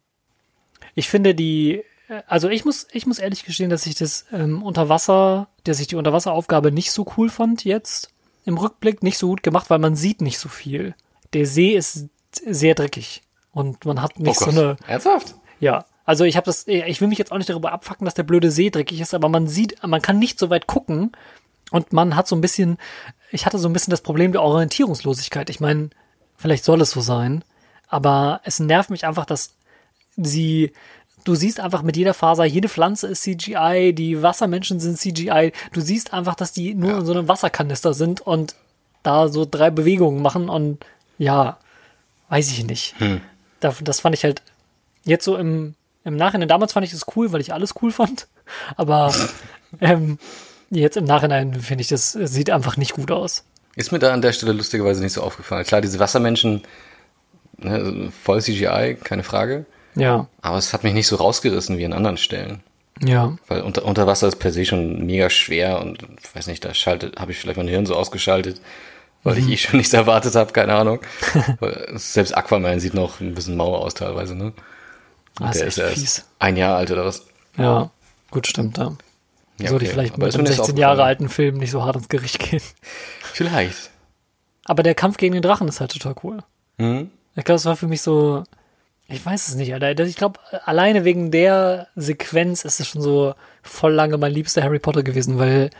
[0.99, 4.63] Ich finde die, äh, also ich muss, ich muss ehrlich gestehen, dass ich das ähm,
[4.63, 8.11] Unterwasser, dass ich die Unterwasseraufgabe nicht so cool fand jetzt
[8.45, 10.95] im Rückblick, nicht so gut gemacht, weil man sieht nicht so viel.
[11.35, 12.07] Der See ist
[12.45, 15.35] sehr dreckig und man hat nicht so eine, Ernsthaft?
[15.61, 15.85] ja.
[16.05, 18.51] Also ich habe das, ich will mich jetzt auch nicht darüber abfacken, dass der blöde
[18.51, 21.13] See dreckig ist, aber man sieht, man kann nicht so weit gucken
[21.71, 22.79] und man hat so ein bisschen,
[23.31, 25.51] ich hatte so ein bisschen das Problem der Orientierungslosigkeit.
[25.51, 25.91] Ich meine,
[26.39, 27.45] Vielleicht soll es so sein.
[27.89, 29.57] Aber es nervt mich einfach, dass
[30.19, 30.73] sie,
[31.25, 35.53] du siehst einfach mit jeder Faser, jede Pflanze ist CGI, die Wassermenschen sind CGI.
[35.73, 36.99] Du siehst einfach, dass die nur Ja.
[36.99, 38.55] in so einem Wasserkanister sind und
[39.03, 40.85] da so drei Bewegungen machen und
[41.19, 41.59] ja,
[42.29, 42.95] weiß ich nicht.
[43.61, 44.43] Da, das fand ich halt
[45.05, 46.49] jetzt so im, im Nachhinein.
[46.49, 48.27] Damals fand ich das cool, weil ich alles cool fand.
[48.77, 49.15] Aber
[49.81, 50.19] ähm,
[50.71, 53.45] jetzt im Nachhinein finde ich, das sieht einfach nicht gut aus.
[53.77, 55.65] Ist mir da an der Stelle lustigerweise nicht so aufgefallen.
[55.65, 56.63] Klar, diese Wassermenschen,
[57.59, 59.67] ne, voll CGI, keine Frage.
[59.99, 62.63] Ja, Aber es hat mich nicht so rausgerissen wie an anderen Stellen.
[63.01, 63.37] ja.
[63.49, 66.73] Weil unter, unter Wasser ist per se schon mega schwer und ich weiß nicht, da
[66.75, 68.61] schaltet, habe ich vielleicht mein Hirn so ausgeschaltet,
[69.25, 69.41] weil Mhm.
[69.41, 71.01] ich eh schon nichts erwartet habe, keine Ahnung.
[71.95, 74.53] Selbst Aquaman sieht noch ein bisschen mau aus teilweise, ne?
[75.41, 76.25] Das ist der echt ist erst fies.
[76.39, 77.27] ein Jahr alt oder was?
[77.57, 77.91] Ja,
[78.31, 78.79] gut, stimmt.
[78.79, 78.93] Ja.
[79.61, 80.81] Ja, Sollte ich vielleicht Aber mit ist einem nicht 16 aufgefallen.
[80.81, 82.63] Jahre alten Film nicht so hart ins Gericht gehen.
[83.33, 83.91] Vielleicht.
[84.65, 86.39] Aber der Kampf gegen den Drachen ist halt total cool.
[86.79, 87.11] Hm?
[87.35, 88.45] Ich glaube, es war für mich so,
[89.09, 90.05] ich weiß es nicht, Alter.
[90.05, 94.79] Ich glaube, alleine wegen der Sequenz ist es schon so voll lange mein liebster Harry
[94.79, 95.71] Potter gewesen, weil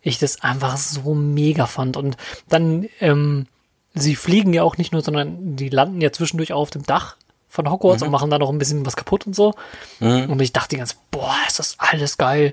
[0.00, 1.96] ich das einfach so mega fand.
[1.96, 2.16] Und
[2.48, 3.46] dann, ähm,
[3.94, 7.16] sie fliegen ja auch nicht nur, sondern die landen ja zwischendurch auch auf dem Dach
[7.48, 9.54] von Hogwarts und machen da noch ein bisschen was kaputt und so.
[10.00, 12.52] Und ich dachte ganz, boah, ist das alles geil.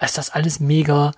[0.00, 1.12] Ist das alles mega.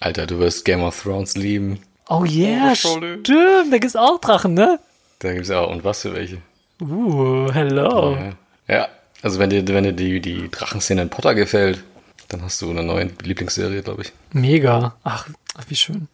[0.00, 1.80] Alter, du wirst Game of Thrones lieben.
[2.08, 4.78] Oh yeah, Oh, stimmt, da gibt's auch Drachen, ne?
[5.18, 6.38] Da gibt's auch, und was für welche.
[6.80, 8.16] Uh, hello.
[8.16, 8.32] Ja.
[8.68, 8.88] ja,
[9.22, 11.82] also wenn dir, wenn dir die, die Drachenszene in Potter gefällt,
[12.28, 14.12] dann hast du eine neue Lieblingsserie, glaube ich.
[14.32, 14.96] Mega.
[15.04, 15.28] Ach,
[15.68, 16.08] wie schön.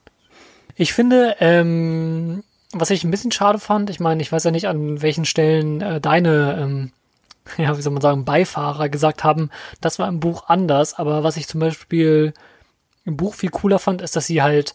[0.77, 4.69] Ich finde, ähm, was ich ein bisschen schade fand, ich meine, ich weiß ja nicht,
[4.69, 6.93] an welchen Stellen äh, deine, ähm,
[7.57, 11.37] ja, wie soll man sagen, Beifahrer gesagt haben, das war im Buch anders, aber was
[11.37, 12.35] ich zum Beispiel
[13.05, 14.75] im Buch viel cooler fand, ist, dass sie halt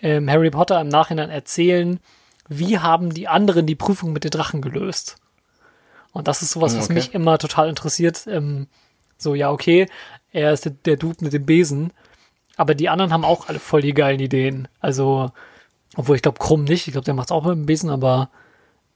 [0.00, 1.98] ähm, Harry Potter im Nachhinein erzählen,
[2.48, 5.16] wie haben die anderen die Prüfung mit den Drachen gelöst.
[6.12, 6.94] Und das ist sowas, was Okay.
[6.94, 8.26] mich immer total interessiert.
[8.26, 8.66] Ähm,
[9.18, 9.86] so, ja, okay,
[10.32, 11.92] er ist der, der Dude mit dem Besen,
[12.56, 14.68] aber die anderen haben auch alle voll die geilen Ideen.
[14.80, 15.30] Also,
[15.96, 16.86] obwohl ich glaube, Krumm nicht.
[16.86, 18.30] Ich glaube, der macht's auch mit dem Besen, aber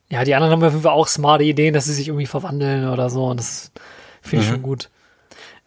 [0.08, 2.88] ja, die anderen haben auf jeden Fall auch smarte Ideen, dass sie sich irgendwie verwandeln
[2.88, 3.26] oder so.
[3.26, 3.72] Und das
[4.20, 4.90] finde ich schon gut.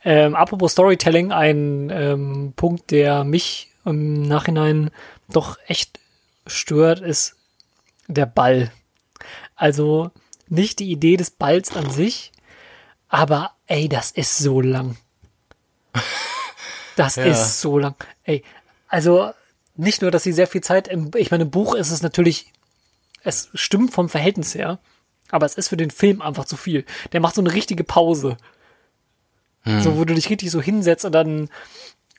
[0.03, 4.91] Ähm, apropos Storytelling, ein ähm, Punkt, der mich im Nachhinein
[5.29, 5.99] doch echt
[6.45, 7.35] stört, ist
[8.07, 8.71] der Ball.
[9.55, 10.11] Also
[10.47, 12.31] nicht die Idee des Balls an sich,
[13.09, 14.97] aber ey, das ist so lang.
[16.95, 17.25] Das Ja.
[17.25, 17.95] ist so lang.
[18.23, 18.41] Ey,
[18.87, 19.31] also
[19.75, 22.53] nicht nur, dass sie sehr viel Zeit im, ich meine, im Buch ist es natürlich,
[23.23, 24.79] es stimmt vom Verhältnis her,
[25.29, 26.85] aber es ist für den Film einfach zu viel.
[27.11, 28.37] Der macht so eine richtige Pause.
[29.81, 31.49] So, wo du dich richtig so hinsetzt und dann,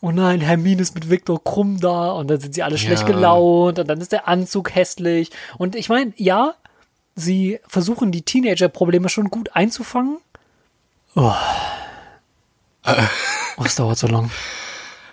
[0.00, 3.09] oh nein, Hermine ist mit Viktor Krumm da und dann sind sie alle schlecht Ja.
[3.09, 5.30] gelaunt und dann ist der Anzug hässlich.
[5.59, 6.54] Und ich meine, ja,
[7.14, 10.18] sie versuchen die Teenager-Probleme schon gut einzufangen.
[11.14, 11.32] Oh.
[13.56, 14.30] oh, es dauert so lang.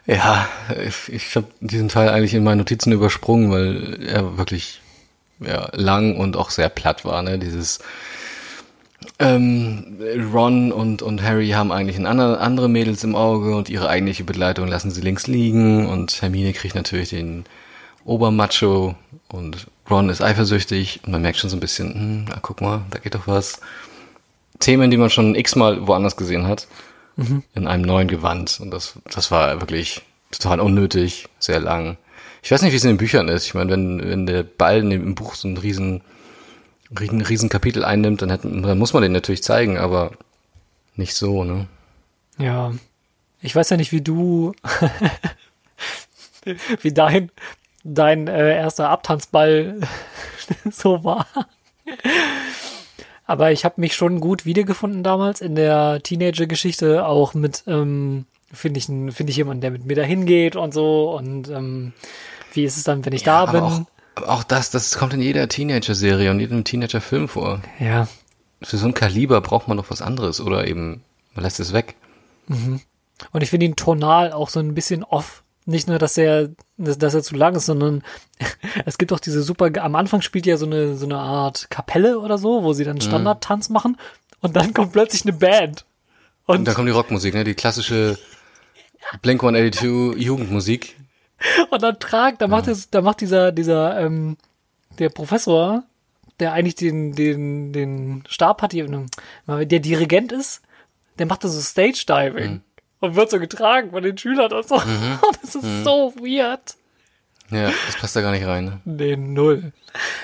[0.06, 0.48] Ja,
[0.86, 4.82] ich, ich habe diesen Teil eigentlich in meinen Notizen übersprungen, weil er wirklich
[5.40, 7.22] ja, lang und auch sehr platt war.
[7.22, 7.40] Ne?
[7.40, 7.80] Dieses
[9.20, 9.98] ähm,
[10.34, 14.24] Ron und, und Harry haben eigentlich ein andere, andere Mädels im Auge und ihre eigentliche
[14.24, 17.46] Begleitung lassen sie links liegen und Hermine kriegt natürlich den
[18.06, 18.96] Obermacho
[19.30, 22.82] und Ron ist eifersüchtig und man merkt schon so ein bisschen, hm, na, guck mal,
[22.92, 23.60] da geht doch was.
[24.60, 26.68] Themen, die man schon x-mal woanders gesehen hat,
[27.54, 28.60] in einem neuen Gewand.
[28.62, 31.98] Und das, das war wirklich total unnötig, sehr lang.
[32.42, 33.46] Ich weiß nicht, wie es in den Büchern ist.
[33.46, 36.02] Ich meine, wenn, wenn der Ball in dem, im Buch so ein riesen,
[37.00, 40.12] riesen, riesen Kapitel einnimmt, dann, hätten, dann muss man den natürlich zeigen, aber
[40.96, 41.68] nicht so, ne?
[42.38, 42.74] Ja.
[43.42, 44.54] Ich weiß ja nicht, wie du,
[46.82, 47.30] wie dein,
[47.84, 49.80] dein äh, erster Abtanzball
[50.72, 51.28] so war.
[53.26, 58.78] Aber ich habe mich schon gut wiedergefunden damals in der Teenager-Geschichte, auch mit, ähm, finde
[58.80, 61.16] ich, ein- finde ich jemanden, der mit mir dahin geht und so.
[61.18, 61.94] Und ähm,
[62.54, 63.62] wie ist es dann, wenn ich da aber bin?
[63.64, 63.82] Auch,
[64.16, 67.62] aber auch das, das kommt in jeder Teenager-Serie und jedem Teenager-Film vor.
[67.80, 68.08] Ja,
[68.62, 71.96] Für so ein Kaliber braucht man doch was anderes oder eben man lässt es weg.
[72.48, 75.44] Und ich finde ihn tonal auch so ein bisschen off.
[75.66, 78.04] Nicht nur, dass er, dass, dass er zu lang ist, sondern
[78.86, 82.20] es gibt auch diese super, am Anfang spielt ja so eine, so eine Art Kapelle
[82.20, 83.98] oder so, wo sie dann Standardtanz machen
[84.42, 85.86] und dann kommt plötzlich eine Band.
[86.46, 87.46] Und Und, dann kommt die Rockmusik, ne?
[87.46, 88.18] Die klassische
[89.22, 90.98] Blink 182 Jugendmusik.
[91.70, 94.38] Und dann tragt, da macht es, da macht dieser, dieser, ähm,
[95.00, 95.84] der Professor,
[96.40, 100.62] der eigentlich den, den, den Stab hat, der Dirigent ist,
[101.20, 102.62] der macht da so Stage Diving
[103.00, 104.76] und wird so getragen von den Schülern und so.
[105.28, 106.76] Und das ist so weird.
[107.52, 108.66] Ja, das passt da gar nicht rein.
[108.66, 108.80] Ne?
[108.86, 109.74] Nee, null.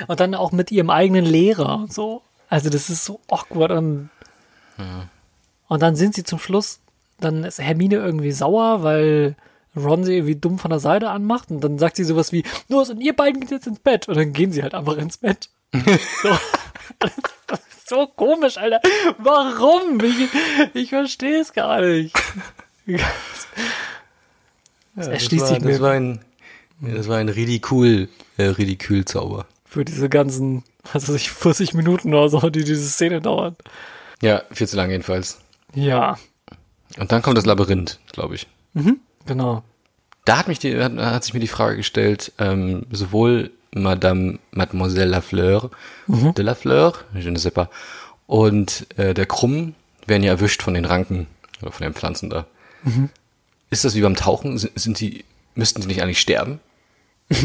[0.07, 2.23] Und dann auch mit ihrem eigenen Lehrer und so.
[2.49, 4.09] Also das ist so awkward und,
[5.67, 6.79] und dann sind sie zum Schluss,
[7.19, 9.35] dann ist Hermine irgendwie sauer, weil
[9.75, 12.89] Ron sie irgendwie dumm von der Seite anmacht und dann sagt sie sowas wie, los
[12.89, 15.49] und ihr beiden geht jetzt ins Bett und dann gehen sie halt einfach ins Bett.
[15.73, 16.29] so.
[16.99, 18.81] Das ist so komisch, Alter.
[19.19, 19.99] Warum?
[20.03, 20.29] Ich,
[20.73, 22.15] ich verstehe es gar nicht.
[24.95, 26.25] Das Ja, erschließt das war, sich mir das war ein,
[26.81, 29.45] das war ein Ridikül, äh, Ridikül-Zauber.
[29.65, 33.55] für diese ganzen, was weiß ich, 40 Minuten oder so, die diese Szene dauern.
[34.21, 35.39] Ja, viel zu lang jedenfalls.
[35.75, 36.17] Ja,
[36.97, 38.47] Und dann kommt das Labyrinth, glaube ich.
[39.25, 39.63] Genau.
[40.25, 45.09] Da hat mich die, hat, hat sich mir die Frage gestellt, ähm, sowohl Madame Mademoiselle
[45.09, 45.69] Lafleur,
[46.07, 47.69] de Lafleur, je ne sais pas,
[48.27, 49.75] und äh, der Krumm
[50.07, 51.27] werden ja erwischt von den Ranken
[51.61, 52.45] oder von den Pflanzen da.
[53.69, 54.57] Ist das wie beim Tauchen?
[54.57, 55.23] Sind, sind die,
[55.55, 56.59] müssten die nicht eigentlich sterben?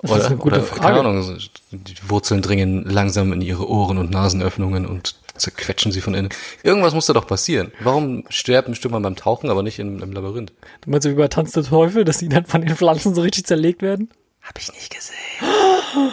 [0.00, 0.80] Das ist eine gute Frage.
[0.80, 1.38] keine Ahnung,
[1.72, 6.28] die Wurzeln dringen langsam in ihre Ohren und Nasenöffnungen und zerquetschen sie von innen.
[6.62, 7.72] Irgendwas muss da doch passieren.
[7.80, 10.52] Warum sterben Stürmer beim Tauchen, aber nicht im, im Labyrinth?
[10.82, 13.22] Du meinst so wie bei Tanz der Teufel, dass die dann von den Pflanzen so
[13.22, 14.10] richtig zerlegt werden?
[14.42, 15.16] Hab ich nicht gesehen.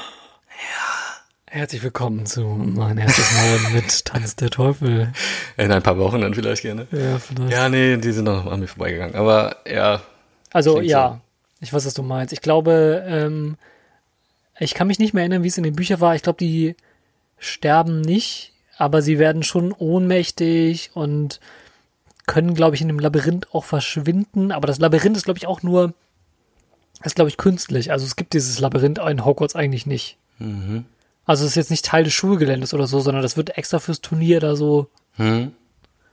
[1.47, 5.13] Herzlich willkommen zu mein erstes Mal mit Tanz der Teufel.
[5.57, 6.85] In ein paar Wochen dann vielleicht gerne.
[6.91, 7.51] Ja, vielleicht.
[7.51, 9.15] Ja, nee, die sind noch an mir vorbeigegangen.
[9.15, 10.01] Aber ja,
[10.51, 11.21] Also ja,
[11.61, 12.33] ich weiß, was du meinst.
[12.33, 13.55] Ich glaube, ähm,
[14.59, 16.13] ich kann mich nicht mehr erinnern, wie es in den Büchern war.
[16.15, 16.75] Ich glaube, die
[17.37, 21.39] sterben nicht, aber sie werden schon ohnmächtig und
[22.25, 24.51] können, glaube ich, in dem Labyrinth auch verschwinden.
[24.51, 25.93] Aber das Labyrinth ist, glaube ich, auch nur,
[27.03, 27.91] ist, glaube ich, künstlich.
[27.91, 30.17] Also es gibt dieses Labyrinth in Hogwarts eigentlich nicht.
[31.25, 34.01] Also es ist jetzt nicht Teil des Schulgeländes oder so, sondern das wird extra fürs
[34.01, 34.87] Turnier da so.
[35.15, 35.53] hm?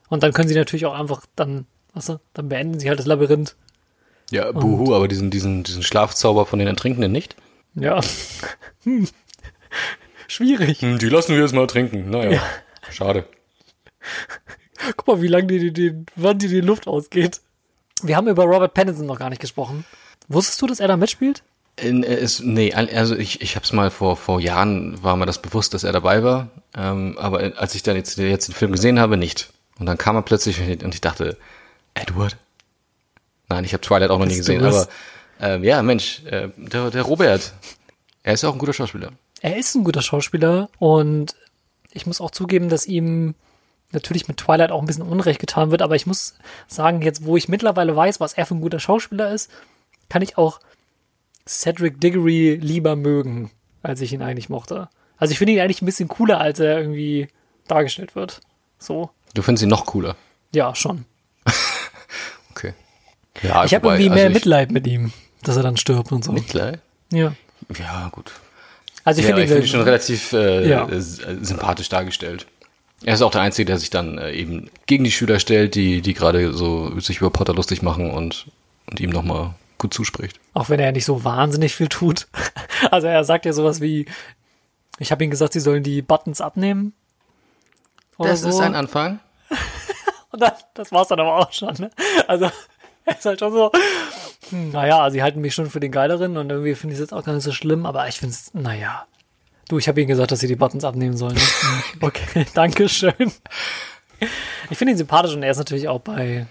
[0.09, 3.07] Und dann können sie natürlich auch einfach dann, weißt du, dann beenden sie halt das
[3.07, 3.57] Labyrinth.
[4.31, 7.35] ja, buhu, aber diesen, diesen, diesen Schlafzauber von den Ertrinkenden nicht.
[7.75, 8.01] Ja.
[10.29, 10.81] Schwierig.
[10.81, 12.11] Hm, die lassen wir jetzt mal trinken.
[12.11, 12.41] Naja,
[12.91, 13.25] schade.
[14.97, 17.41] Guck mal, wie lange die, die, die, wann die, die Luft ausgeht.
[18.03, 19.85] Wir haben über Robert Pattinson noch gar nicht gesprochen.
[20.29, 21.43] Wusstest du, dass er da mitspielt?
[21.77, 25.27] In, äh, ist, nee, also ich, ich habe es mal vor, vor Jahren, war mir
[25.27, 26.51] das bewusst, dass er dabei war.
[26.77, 29.51] Ähm, aber als ich dann jetzt, jetzt den Film gesehen habe, nicht.
[29.79, 31.37] Und dann kam er plötzlich und ich dachte,
[31.95, 32.37] Edward?
[33.49, 34.65] Nein, ich habe Twilight auch noch nie gesehen.
[34.65, 34.75] es?
[34.77, 34.89] Aber
[35.41, 37.53] ähm, ja, Mensch, äh, der, der Robert,
[38.23, 39.13] er ist ja auch ein guter Schauspieler.
[39.45, 41.35] Er ist ein guter Schauspieler und
[41.93, 43.35] ich muss auch zugeben, dass ihm
[43.91, 46.35] natürlich mit Twilight auch ein bisschen Unrecht getan wird, aber ich muss
[46.69, 49.51] sagen, jetzt wo ich mittlerweile weiß, was er für ein guter Schauspieler ist,
[50.09, 50.61] kann ich auch
[51.47, 53.51] Cedric Diggory lieber mögen,
[53.83, 54.89] als ich ihn eigentlich mochte.
[55.19, 57.29] Also ich finde ihn eigentlich ein bisschen cooler, als er irgendwie
[57.67, 58.41] dargestellt wird.
[58.79, 60.15] So, Du findest ihn noch cooler.
[60.53, 61.05] ja, schon.
[62.51, 62.75] Okay.
[63.43, 66.23] Ja, Ich habe irgendwie also mehr ich- Mitleid mit ihm, dass er dann stirbt und
[66.25, 66.33] so.
[66.33, 66.81] Mitleid?
[67.11, 67.35] Ja.
[67.79, 68.33] Ja, gut.
[69.05, 70.89] Also ich ja, finde ihn finde ihn schon relativ äh, Ja.
[70.89, 72.47] äh, sympathisch dargestellt.
[73.05, 76.03] Er ist auch der Einzige, der sich dann äh, eben gegen die Schüler stellt, die,
[76.03, 78.47] die gerade so sich über Potter lustig machen und,
[78.89, 80.39] und ihm nochmal gut zuspricht.
[80.55, 82.27] Auch wenn er ja nicht so wahnsinnig viel tut.
[82.91, 84.07] Also er sagt ja sowas wie,
[84.99, 86.95] ich habe ihnen gesagt, sie sollen die Buttons abnehmen.
[88.19, 88.61] Oder so.
[88.61, 89.21] Anfang.
[90.33, 91.75] Und dann, das war's dann aber auch schon.
[91.79, 91.91] Ne?
[92.27, 92.51] Also
[93.05, 93.71] er ist halt schon so,
[94.51, 97.25] naja, sie halten mich schon für den Geileren und irgendwie finde ich es jetzt auch
[97.25, 99.07] gar nicht so schlimm, aber ich finde es, naja.
[99.69, 101.35] Du, ich habe ihnen gesagt, dass sie die Buttons abnehmen sollen.
[101.35, 101.41] Ne?
[101.63, 103.15] Hm, okay, danke schön.
[104.71, 106.47] Ich finde ihn sympathisch und er ist natürlich auch bei,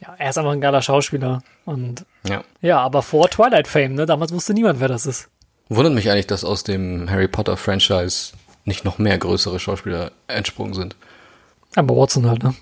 [0.00, 1.42] ja, er ist einfach ein geiler Schauspieler.
[1.64, 2.42] Und Ja.
[2.60, 4.06] ja, aber vor Twilight Fame, ne?
[4.06, 5.28] Damals wusste niemand, wer das ist.
[5.68, 8.32] Wundert mich eigentlich, dass aus dem Harry Potter Franchise
[8.64, 10.96] nicht noch mehr größere Schauspieler entsprungen sind.
[11.76, 12.54] Aber Watson halt, ne?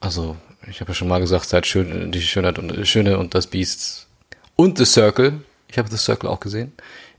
[0.00, 0.36] Also,
[0.68, 4.06] ich habe ja schon mal gesagt, seit Schön, die Schönheit und Schöne und das Biest
[4.56, 6.72] und The Circle, ich habe The Circle auch gesehen,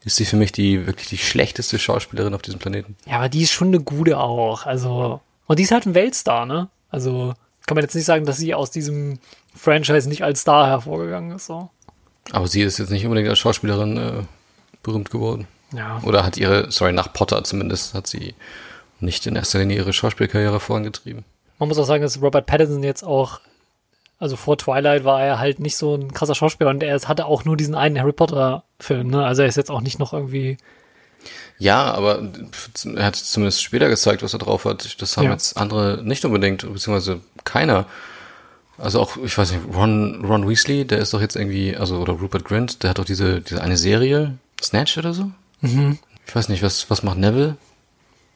[0.03, 2.95] ist sie für mich die wirklich die schlechteste Schauspielerin auf diesem Planeten.
[3.05, 4.65] Ja, aber die ist schon eine gute auch.
[4.65, 6.69] Also, und die ist halt ein Weltstar, ne?
[6.89, 7.33] Also,
[7.65, 9.19] kann man jetzt nicht sagen, dass sie aus diesem
[9.55, 11.69] Franchise nicht als Star hervorgegangen ist, so.
[12.31, 14.23] Aber sie ist jetzt nicht unbedingt als Schauspielerin äh,
[14.81, 15.47] berühmt geworden.
[15.73, 16.01] Ja.
[16.03, 18.35] Oder hat ihre, sorry, nach Potter zumindest, hat sie
[18.99, 21.25] nicht in erster Linie ihre Schauspielkarriere vorangetrieben.
[21.63, 23.39] Man muss auch sagen, dass Robert Pattinson jetzt auch,
[24.19, 27.45] also vor Twilight war er halt nicht so ein krasser Schauspieler und er hatte auch
[27.45, 29.25] nur diesen einen Harry Potter Film, ne?
[29.25, 30.57] Also er ist jetzt auch nicht noch irgendwie,
[31.57, 32.21] Ja, aber
[32.95, 35.01] er hat zumindest später gezeigt, was er drauf hat.
[35.01, 35.31] Das haben Ja.
[35.31, 37.85] jetzt andere nicht unbedingt, beziehungsweise keiner.
[38.77, 42.13] Also auch, ich weiß nicht, Ron, Ron Weasley, der ist doch jetzt irgendwie, also, oder
[42.13, 45.31] Rupert Grint, der hat doch diese, diese eine Serie, Snatch oder so?
[45.61, 45.99] Mhm.
[46.27, 47.55] Ich weiß nicht, was, was macht Neville?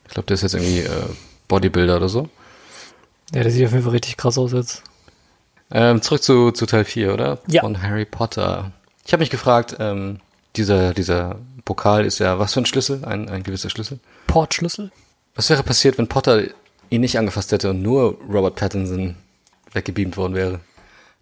[0.08, 1.06] Ich glaube, der ist jetzt irgendwie äh,
[1.48, 2.30] Bodybuilder oder so.
[3.34, 4.84] Ja, der sieht auf jeden Fall richtig krass aus jetzt.
[5.72, 7.40] Ähm, zurück zu, zu Teil 4, oder?
[7.48, 7.62] Ja.
[7.62, 8.72] Von Harry Potter.
[9.06, 10.20] Ich habe mich gefragt, ähm,
[10.56, 13.04] dieser, dieser Pokal ist ja was für ein Schlüssel?
[13.06, 14.00] Ein, ein gewisser Schlüssel?
[14.28, 14.92] Portschlüssel.
[15.36, 16.44] Was wäre passiert, wenn Potter
[16.90, 19.16] ihn nicht angefasst hätte und nur Robert Pattinson
[19.74, 20.60] weggebeamt worden wäre?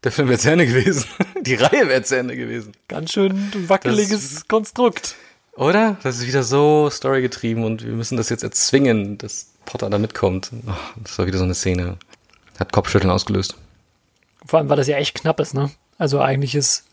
[0.03, 1.05] Der Film wäre zu Ende gewesen.
[1.41, 2.73] Die Reihe wäre zu Ende gewesen.
[2.87, 5.15] Ganz schön wackeliges Das- Konstrukt.
[5.55, 5.97] Oder?
[6.03, 10.51] Das ist wieder so storygetrieben und wir müssen das jetzt erzwingen, dass Potter da mitkommt.
[10.67, 11.97] Ach, das war wieder so eine Szene.
[12.59, 13.55] Hat Kopfschütteln ausgelöst.
[14.45, 15.71] Vor allem, weil das ja echt knapp ist, ne?
[15.97, 16.83] Also eigentlich ist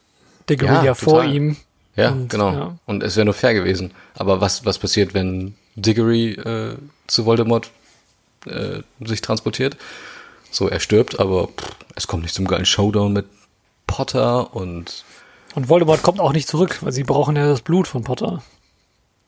[0.49, 1.57] Diggory Ja, ja, vor ihm.
[1.97, 2.53] Ja, Und, genau.
[2.53, 2.79] ja.
[2.87, 3.93] Und es wäre nur fair gewesen.
[4.15, 7.71] Aber was, was passiert, wenn Diggory äh, zu Voldemort
[8.47, 9.77] äh, sich transportiert?
[10.51, 13.27] So, er stirbt, aber pff, es kommt nicht zum geilen Showdown mit
[13.87, 15.05] Potter und
[15.55, 18.43] Und Voldemort kommt auch nicht zurück, weil sie brauchen ja das Blut von Potter.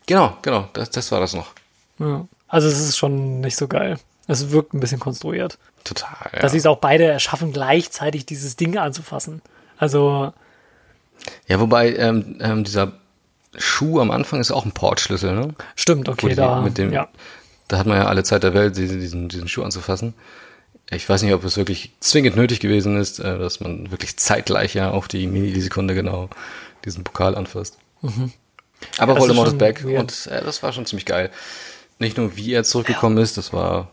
[0.06, 1.52] genau, genau, das, das war das noch.
[1.98, 2.26] Ja.
[2.48, 3.98] Also es ist schon nicht so geil.
[4.26, 5.58] Es wirkt ein bisschen konstruiert.
[5.84, 6.30] Total.
[6.32, 6.40] Ja.
[6.40, 9.42] Dass sie es auch beide schaffen, gleichzeitig dieses Ding anzufassen.
[9.76, 10.32] Also,
[11.46, 12.92] ja, wobei ähm, ähm, dieser
[13.56, 15.54] Schuh am Anfang ist auch ein Portschlüssel, ne?
[15.76, 17.08] stimmt, okay, die da, mit dem, ja.
[17.68, 20.14] da hat man ja alle Zeit der Welt, diesen, diesen, Schuh anzufassen.
[20.90, 24.74] Ich weiß nicht, ob es wirklich zwingend nötig gewesen ist, äh, dass man wirklich zeitgleich
[24.74, 26.28] ja auf die Millisekunde genau
[26.84, 27.78] diesen Pokal anfasst.
[28.02, 28.32] Aber Mhm.
[28.96, 30.00] das ist Voldemort ist, back weird.
[30.00, 31.30] und äh, das war schon ziemlich geil.
[32.04, 33.88] Nicht nur wie er zurückgekommen ist, das war,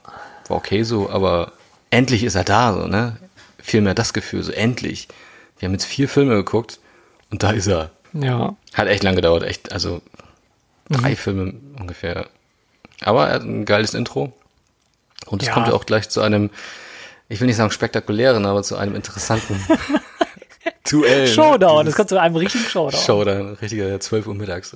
[0.49, 1.53] war okay so, aber
[1.91, 3.17] endlich ist er da, so, ne?
[3.57, 5.07] Vielmehr das Gefühl, so endlich.
[5.59, 6.79] Wir haben jetzt vier Filme geguckt
[7.29, 7.91] und da ist er.
[8.13, 10.01] Ja, Hat echt lang gedauert, echt, also
[10.89, 12.27] drei Filme ungefähr.
[13.01, 14.33] Aber er hat ein geiles Intro.
[15.27, 15.53] Und es Ja.
[15.53, 16.49] kommt ja auch gleich zu einem,
[17.29, 19.55] ich will nicht sagen spektakulären, aber zu einem interessanten
[20.89, 21.21] Duell.
[21.21, 21.27] ne?
[21.27, 22.99] Showdown, das kommt zu einem richtigen Showdown.
[23.01, 24.75] Showdown, richtiger 12 Uhr mittags.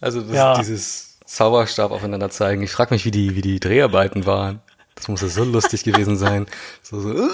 [0.00, 0.58] Also das, Ja.
[0.58, 2.62] dieses Zauberstab aufeinander zeigen.
[2.62, 4.60] Ich frage mich, wie die, wie die Dreharbeiten waren.
[4.94, 6.46] Das muss ja so lustig gewesen sein.
[6.82, 7.28] So, so,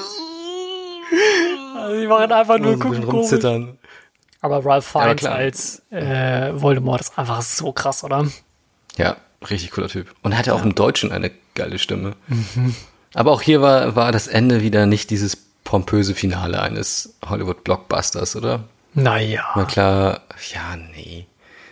[1.77, 3.15] Also die machen einfach nur so gucken komisch.
[3.15, 3.79] rumzittern.
[4.41, 5.35] Aber Ralph Ja, Fiennes klar.
[5.35, 8.27] als äh, Voldemort ist einfach so krass, oder?
[8.97, 9.17] Ja,
[9.51, 10.07] richtig cooler Typ.
[10.23, 12.15] Und er hatte auch im Deutschen eine geile Stimme.
[13.15, 18.65] Aber auch hier war, war das Ende wieder nicht dieses pompöse Finale eines Hollywood-Blockbusters, oder?
[18.95, 19.45] Naja.
[19.57, 20.21] Na klar,
[20.55, 21.27] ja, nee.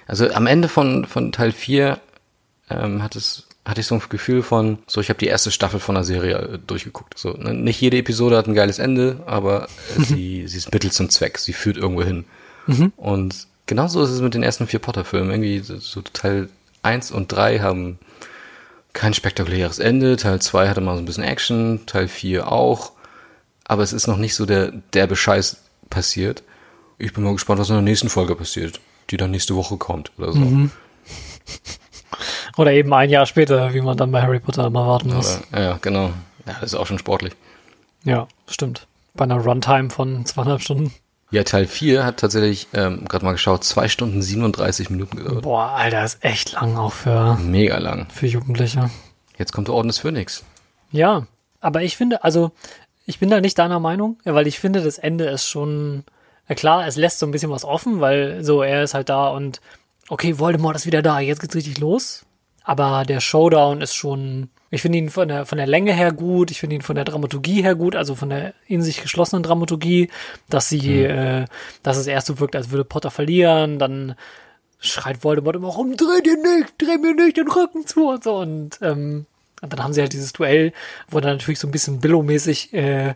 [0.06, 1.98] Also am Ende von, von Teil 4
[2.70, 5.80] ähm, hat es, hatte ich so ein Gefühl von, so ich habe die erste Staffel
[5.80, 7.18] von der Serie äh, durchgeguckt.
[7.18, 7.54] So, ne?
[7.54, 11.38] Nicht jede Episode hat ein geiles Ende, aber äh, sie, sie ist Mittel zum Zweck,
[11.38, 12.24] sie führt irgendwo hin.
[12.96, 15.30] Und genauso ist es mit den ersten vier Potter-Filmen.
[15.30, 16.48] Irgendwie so, Teil
[16.82, 17.98] 1 und 3 haben
[18.92, 22.92] kein spektakuläres Ende, Teil 2 hatte mal so ein bisschen Action, Teil 4 auch,
[23.64, 25.58] aber es ist noch nicht so der, der Bescheiß
[25.90, 26.42] passiert.
[26.98, 30.10] Ich bin mal gespannt, was in der nächsten Folge passiert, die dann nächste Woche kommt
[30.18, 30.40] oder so.
[32.58, 35.40] Oder eben ein Jahr später, wie man dann bei Harry Potter immer warten muss.
[35.52, 36.10] Oder, ja, genau.
[36.44, 37.32] Ja, das ist auch schon sportlich.
[38.02, 38.88] Ja, stimmt.
[39.14, 40.92] Bei einer Runtime von zweieinhalb Stunden.
[41.30, 45.42] Ja, Teil 4 hat tatsächlich, ähm, gerade mal geschaut, zwei Stunden 37 Minuten gedauert.
[45.42, 48.08] Boah, Alter, ist echt lang auch für, Mega lang.
[48.10, 48.90] für Jugendliche.
[49.36, 50.42] Jetzt kommt der Orden des Phönix.
[50.90, 51.28] Ja,
[51.60, 52.50] aber ich finde, also,
[53.06, 56.02] ich bin da nicht deiner Meinung, weil ich finde, das Ende ist schon,
[56.48, 59.28] ja klar, es lässt so ein bisschen was offen, weil so, er ist halt da
[59.28, 59.60] und,
[60.08, 62.24] okay, Voldemort ist wieder da, jetzt geht's richtig los.
[62.68, 66.50] Aber der Showdown ist schon, ich finde ihn von der, von der Länge her gut,
[66.50, 70.10] ich finde ihn von der Dramaturgie her gut, also von der in sich geschlossenen Dramaturgie,
[70.50, 71.46] dass sie, äh,
[71.82, 74.16] dass es erst so wirkt, als würde Potter verlieren, dann
[74.80, 78.36] schreit Voldemort immer rum, dreh dir nicht, dreh mir nicht den Rücken zu und so
[78.36, 79.24] und, ähm,
[79.62, 80.74] und dann haben sie halt dieses Duell,
[81.08, 83.14] wo dann natürlich so ein bisschen Billow-mäßig äh,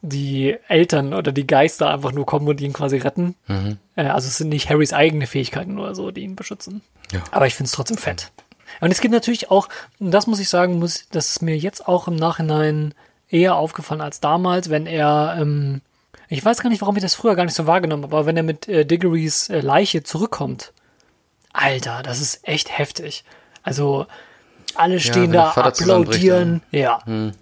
[0.00, 3.34] die Eltern oder die Geister einfach nur kommen und ihn quasi retten.
[3.96, 6.80] Äh, also es sind nicht Harrys eigene Fähigkeiten oder so, die ihn beschützen.
[7.12, 7.22] Ja.
[7.30, 8.32] Aber ich finde es trotzdem fett.
[8.84, 11.88] Und es gibt natürlich auch, und das muss ich sagen, muss, das ist mir jetzt
[11.88, 12.92] auch im Nachhinein
[13.30, 15.80] eher aufgefallen als damals, wenn er, ähm,
[16.28, 18.36] ich weiß gar nicht, warum ich das früher gar nicht so wahrgenommen habe, aber wenn
[18.36, 20.74] er mit äh, Diggorys äh, Leiche zurückkommt,
[21.54, 23.24] Alter, das ist echt heftig.
[23.62, 24.04] Also
[24.74, 26.98] alle stehen der da, applaudieren, ja.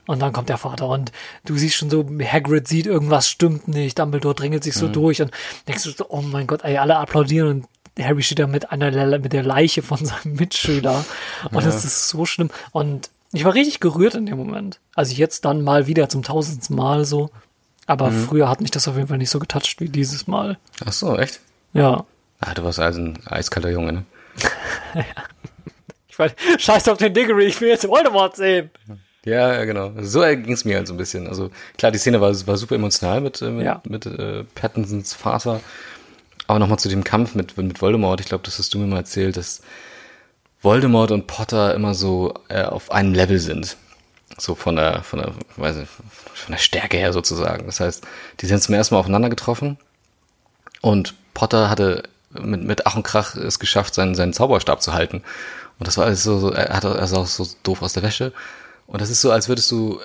[0.07, 1.11] Und dann kommt der Vater und
[1.45, 5.33] du siehst schon so, Hagrid sieht, irgendwas stimmt nicht, Dumbledore drängelt sich so durch und
[5.67, 7.67] denkst du so, oh mein Gott, ey, alle applaudieren und
[8.01, 11.05] Harry steht da mit einer mit der Leiche von seinem Mitschüler
[11.53, 14.79] und das ist so schlimm und ich war richtig gerührt in dem Moment.
[14.95, 17.31] Also jetzt dann mal wieder zum tausendsten Mal so,
[17.87, 20.59] aber früher hat mich das auf jeden Fall nicht so getoucht wie dieses Mal.
[20.85, 21.41] Ach so, echt?
[21.73, 22.05] Ja.
[22.41, 24.05] Ah, du warst also ein eiskalter Junge, ne?
[26.09, 28.71] Ich weiß, scheiß auf den Diggory, ich will jetzt Voldemort sehen.
[29.25, 29.93] Ja, ja, genau.
[30.03, 31.27] So ging es mir halt so ein bisschen.
[31.27, 33.81] Also klar, die Szene war, war super emotional mit, äh, mit, Ja.
[33.89, 35.61] mit äh, Pattinsons Vater.
[36.53, 38.21] Aber nochmal zu dem Kampf mit, mit Voldemort.
[38.21, 39.63] Ich glaube, das hast du mir mal erzählt, dass
[40.61, 43.79] Voldemort und Potter immer so äh, auf einem Level sind.
[44.37, 47.65] So von der, von der, weiß nicht, von der Stärke her sozusagen.
[47.65, 48.07] Das heißt,
[48.43, 49.79] die sind zum ersten Mal aufeinander getroffen
[50.83, 55.23] und Potter hatte mit, mit Ach und Krach es geschafft, seinen, seinen Zauberstab zu halten.
[55.79, 58.03] Und das war alles so, so er hat er sah auch so doof aus der
[58.03, 58.35] Wäsche.
[58.87, 60.01] Und das ist so, als würdest du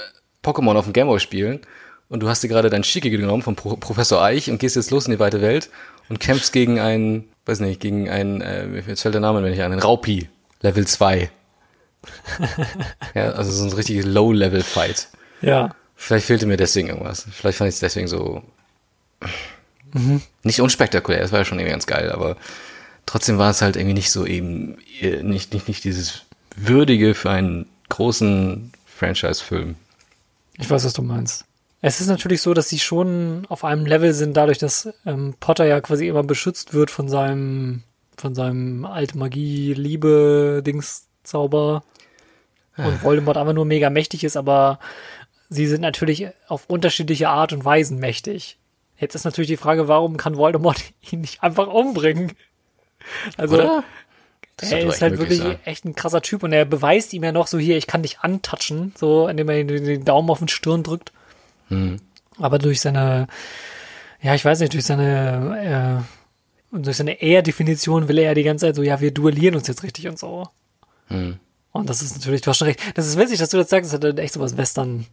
[0.46, 1.60] Pokémon auf dem Gameboy spielen
[2.08, 4.92] und du hast dir gerade dein Schicke genommen von Pro Professor Eich und gehst jetzt
[4.92, 5.70] los in die weite Welt
[6.10, 9.72] und kämpfst gegen einen, weiß nicht, gegen einen, äh, jetzt fällt der Name ich an,
[9.72, 10.30] einen Raupi,
[10.62, 11.30] Level 2.
[13.14, 15.10] ja, also so ein richtiges Low-Level-Fight.
[15.42, 15.76] Ja.
[15.96, 17.26] Vielleicht fehlte mir deswegen irgendwas.
[17.32, 18.44] Vielleicht fand ich es deswegen so
[19.94, 20.22] mhm.
[20.44, 21.22] nicht unspektakulär.
[21.22, 22.38] Es war ja schon irgendwie ganz geil, aber
[23.06, 26.22] trotzdem war es halt irgendwie nicht so eben äh, nicht nicht nicht dieses
[26.56, 29.76] würdige für einen großen Franchise-Film.
[30.60, 31.46] Ich weiß, was du meinst.
[31.88, 35.66] Es ist natürlich so, dass sie schon auf einem Level sind, dadurch, dass ähm, Potter
[35.66, 37.84] ja quasi immer beschützt wird von seinem
[38.18, 41.84] von seinem alte Magie Liebe Dings Zauber
[42.78, 44.80] und Voldemort einfach nur mega mächtig ist, aber
[45.50, 48.58] sie sind natürlich auf unterschiedliche Art und Weisen mächtig.
[49.00, 50.82] Jetzt ist natürlich die Frage, warum kann Voldemort
[51.12, 52.34] ihn nicht einfach umbringen?
[53.38, 53.84] Also, Oder?
[54.62, 55.60] er ist halt wirklich sein.
[55.66, 58.20] echt ein krasser Typ und er beweist ihm ja noch so hier, ich kann dich
[58.20, 61.12] antatschen, so, indem er den Daumen auf den Stirn drückt.
[61.70, 61.98] Hm.
[62.40, 63.28] Aber durch seine,
[64.22, 66.04] ja, ich weiß nicht, durch seine,
[66.74, 69.68] äh, durch seine Ehr-Definition will er ja die ganze Zeit so, ja, wir duellieren uns
[69.68, 70.48] jetzt richtig und so.
[71.08, 71.40] Hm.
[71.72, 72.80] Und das ist natürlich, du hast schon recht.
[72.96, 75.06] Das ist witzig, dass du das sagst, das hat echt so was Western,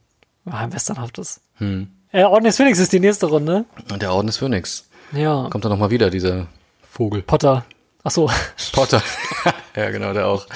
[0.47, 1.41] ja, Westernhaftes.
[1.57, 1.89] Hm.
[2.13, 3.65] Äh, Orden des Phönix ist die nächste Runde.
[3.91, 4.87] Und der Orden des Phönix.
[5.13, 5.49] Ja.
[5.51, 6.47] Kommt da nochmal wieder, dieser
[6.91, 7.23] Vogel.
[7.23, 7.65] Potter.
[8.05, 8.31] Ach so.
[8.73, 9.03] Potter.
[9.77, 10.47] ja, genau, der auch.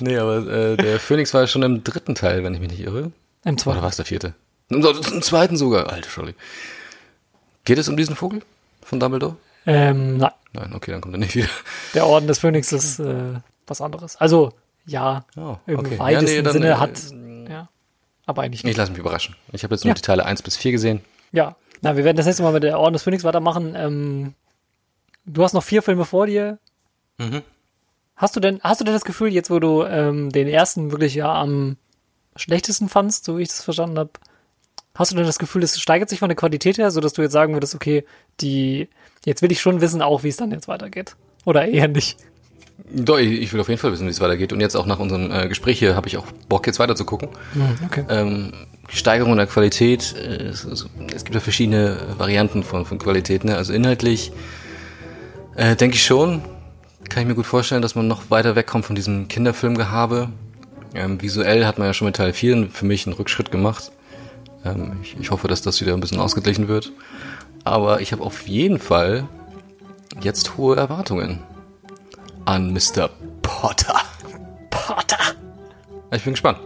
[0.00, 2.80] Nee, aber äh, der Phönix war ja schon im dritten Teil, wenn ich mich nicht
[2.80, 3.12] irre.
[3.44, 3.76] Im zweiten.
[3.76, 4.34] Oder war es der vierte?
[4.70, 5.90] Im, Im zweiten sogar.
[5.90, 6.34] Alter, Scholli.
[7.64, 8.42] Geht es um diesen Vogel
[8.82, 9.36] von Dumbledore?
[9.66, 10.30] Ähm, nein.
[10.52, 11.48] Nein, okay, dann kommt er nicht wieder.
[11.94, 13.34] Der Orden des Phönix ist äh,
[13.66, 14.16] was anderes.
[14.16, 14.52] Also,
[14.86, 15.98] ja, oh, im okay.
[15.98, 17.00] weitesten ja, nee, dann, Sinne äh, hat,
[17.48, 17.68] ja,
[18.26, 18.72] aber eigentlich nicht.
[18.72, 19.36] Ich lasse mich überraschen.
[19.52, 19.94] Ich habe jetzt nur ja.
[19.94, 21.00] die Teile 1 bis 4 gesehen.
[21.32, 23.74] Ja, na, wir werden das nächste Mal mit der Orden des Phönix weitermachen.
[23.76, 24.34] Ähm,
[25.24, 26.58] du hast noch vier Filme vor dir.
[27.18, 27.42] Mhm.
[28.16, 31.14] Hast du denn, hast du denn das Gefühl, jetzt wo du ähm, den ersten wirklich
[31.14, 31.76] ja am
[32.36, 34.10] schlechtesten fandst, so wie ich das verstanden habe,
[35.00, 37.32] hast du denn das Gefühl, es steigert sich von der Qualität her, sodass du jetzt
[37.32, 38.04] sagen würdest, okay,
[38.40, 38.88] die,
[39.24, 41.16] jetzt will ich schon wissen auch, wie es dann jetzt weitergeht?
[41.46, 42.18] Oder eher nicht?
[42.92, 44.52] Doch, ich will auf jeden Fall wissen, wie es weitergeht.
[44.52, 47.04] Und jetzt auch nach unserem äh, Gespräch hier habe ich auch Bock, jetzt weiter zu
[47.04, 47.28] gucken.
[47.54, 48.04] Hm, okay.
[48.08, 48.52] Ähm,
[48.88, 50.84] Steigerung der Qualität, äh, es, es,
[51.24, 53.44] gibt ja verschiedene Varianten von, von Qualität.
[53.44, 53.56] Ne?
[53.56, 54.32] Also inhaltlich
[55.56, 56.42] äh, denke ich schon,
[57.08, 60.28] kann ich mir gut vorstellen, dass man noch weiter wegkommt von diesem Kinderfilmgehabe.
[60.94, 63.92] Ähm, visuell hat man ja schon mit Teil 4 für mich einen Rückschritt gemacht.
[64.64, 66.92] Ähm, ich, ich hoffe, dass das wieder ein bisschen ausgeglichen wird.
[67.64, 69.28] Aber ich habe auf jeden Fall
[70.20, 71.40] jetzt hohe Erwartungen
[72.44, 73.10] an Mr.
[73.42, 74.00] Potter.
[74.70, 75.18] Potter.
[76.12, 76.58] Ich bin gespannt.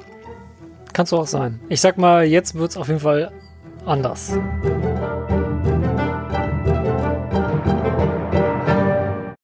[0.93, 1.61] Kannst du auch sein.
[1.69, 3.33] Ich sag mal, jetzt wird's auf jeden Fall
[3.85, 4.39] anders.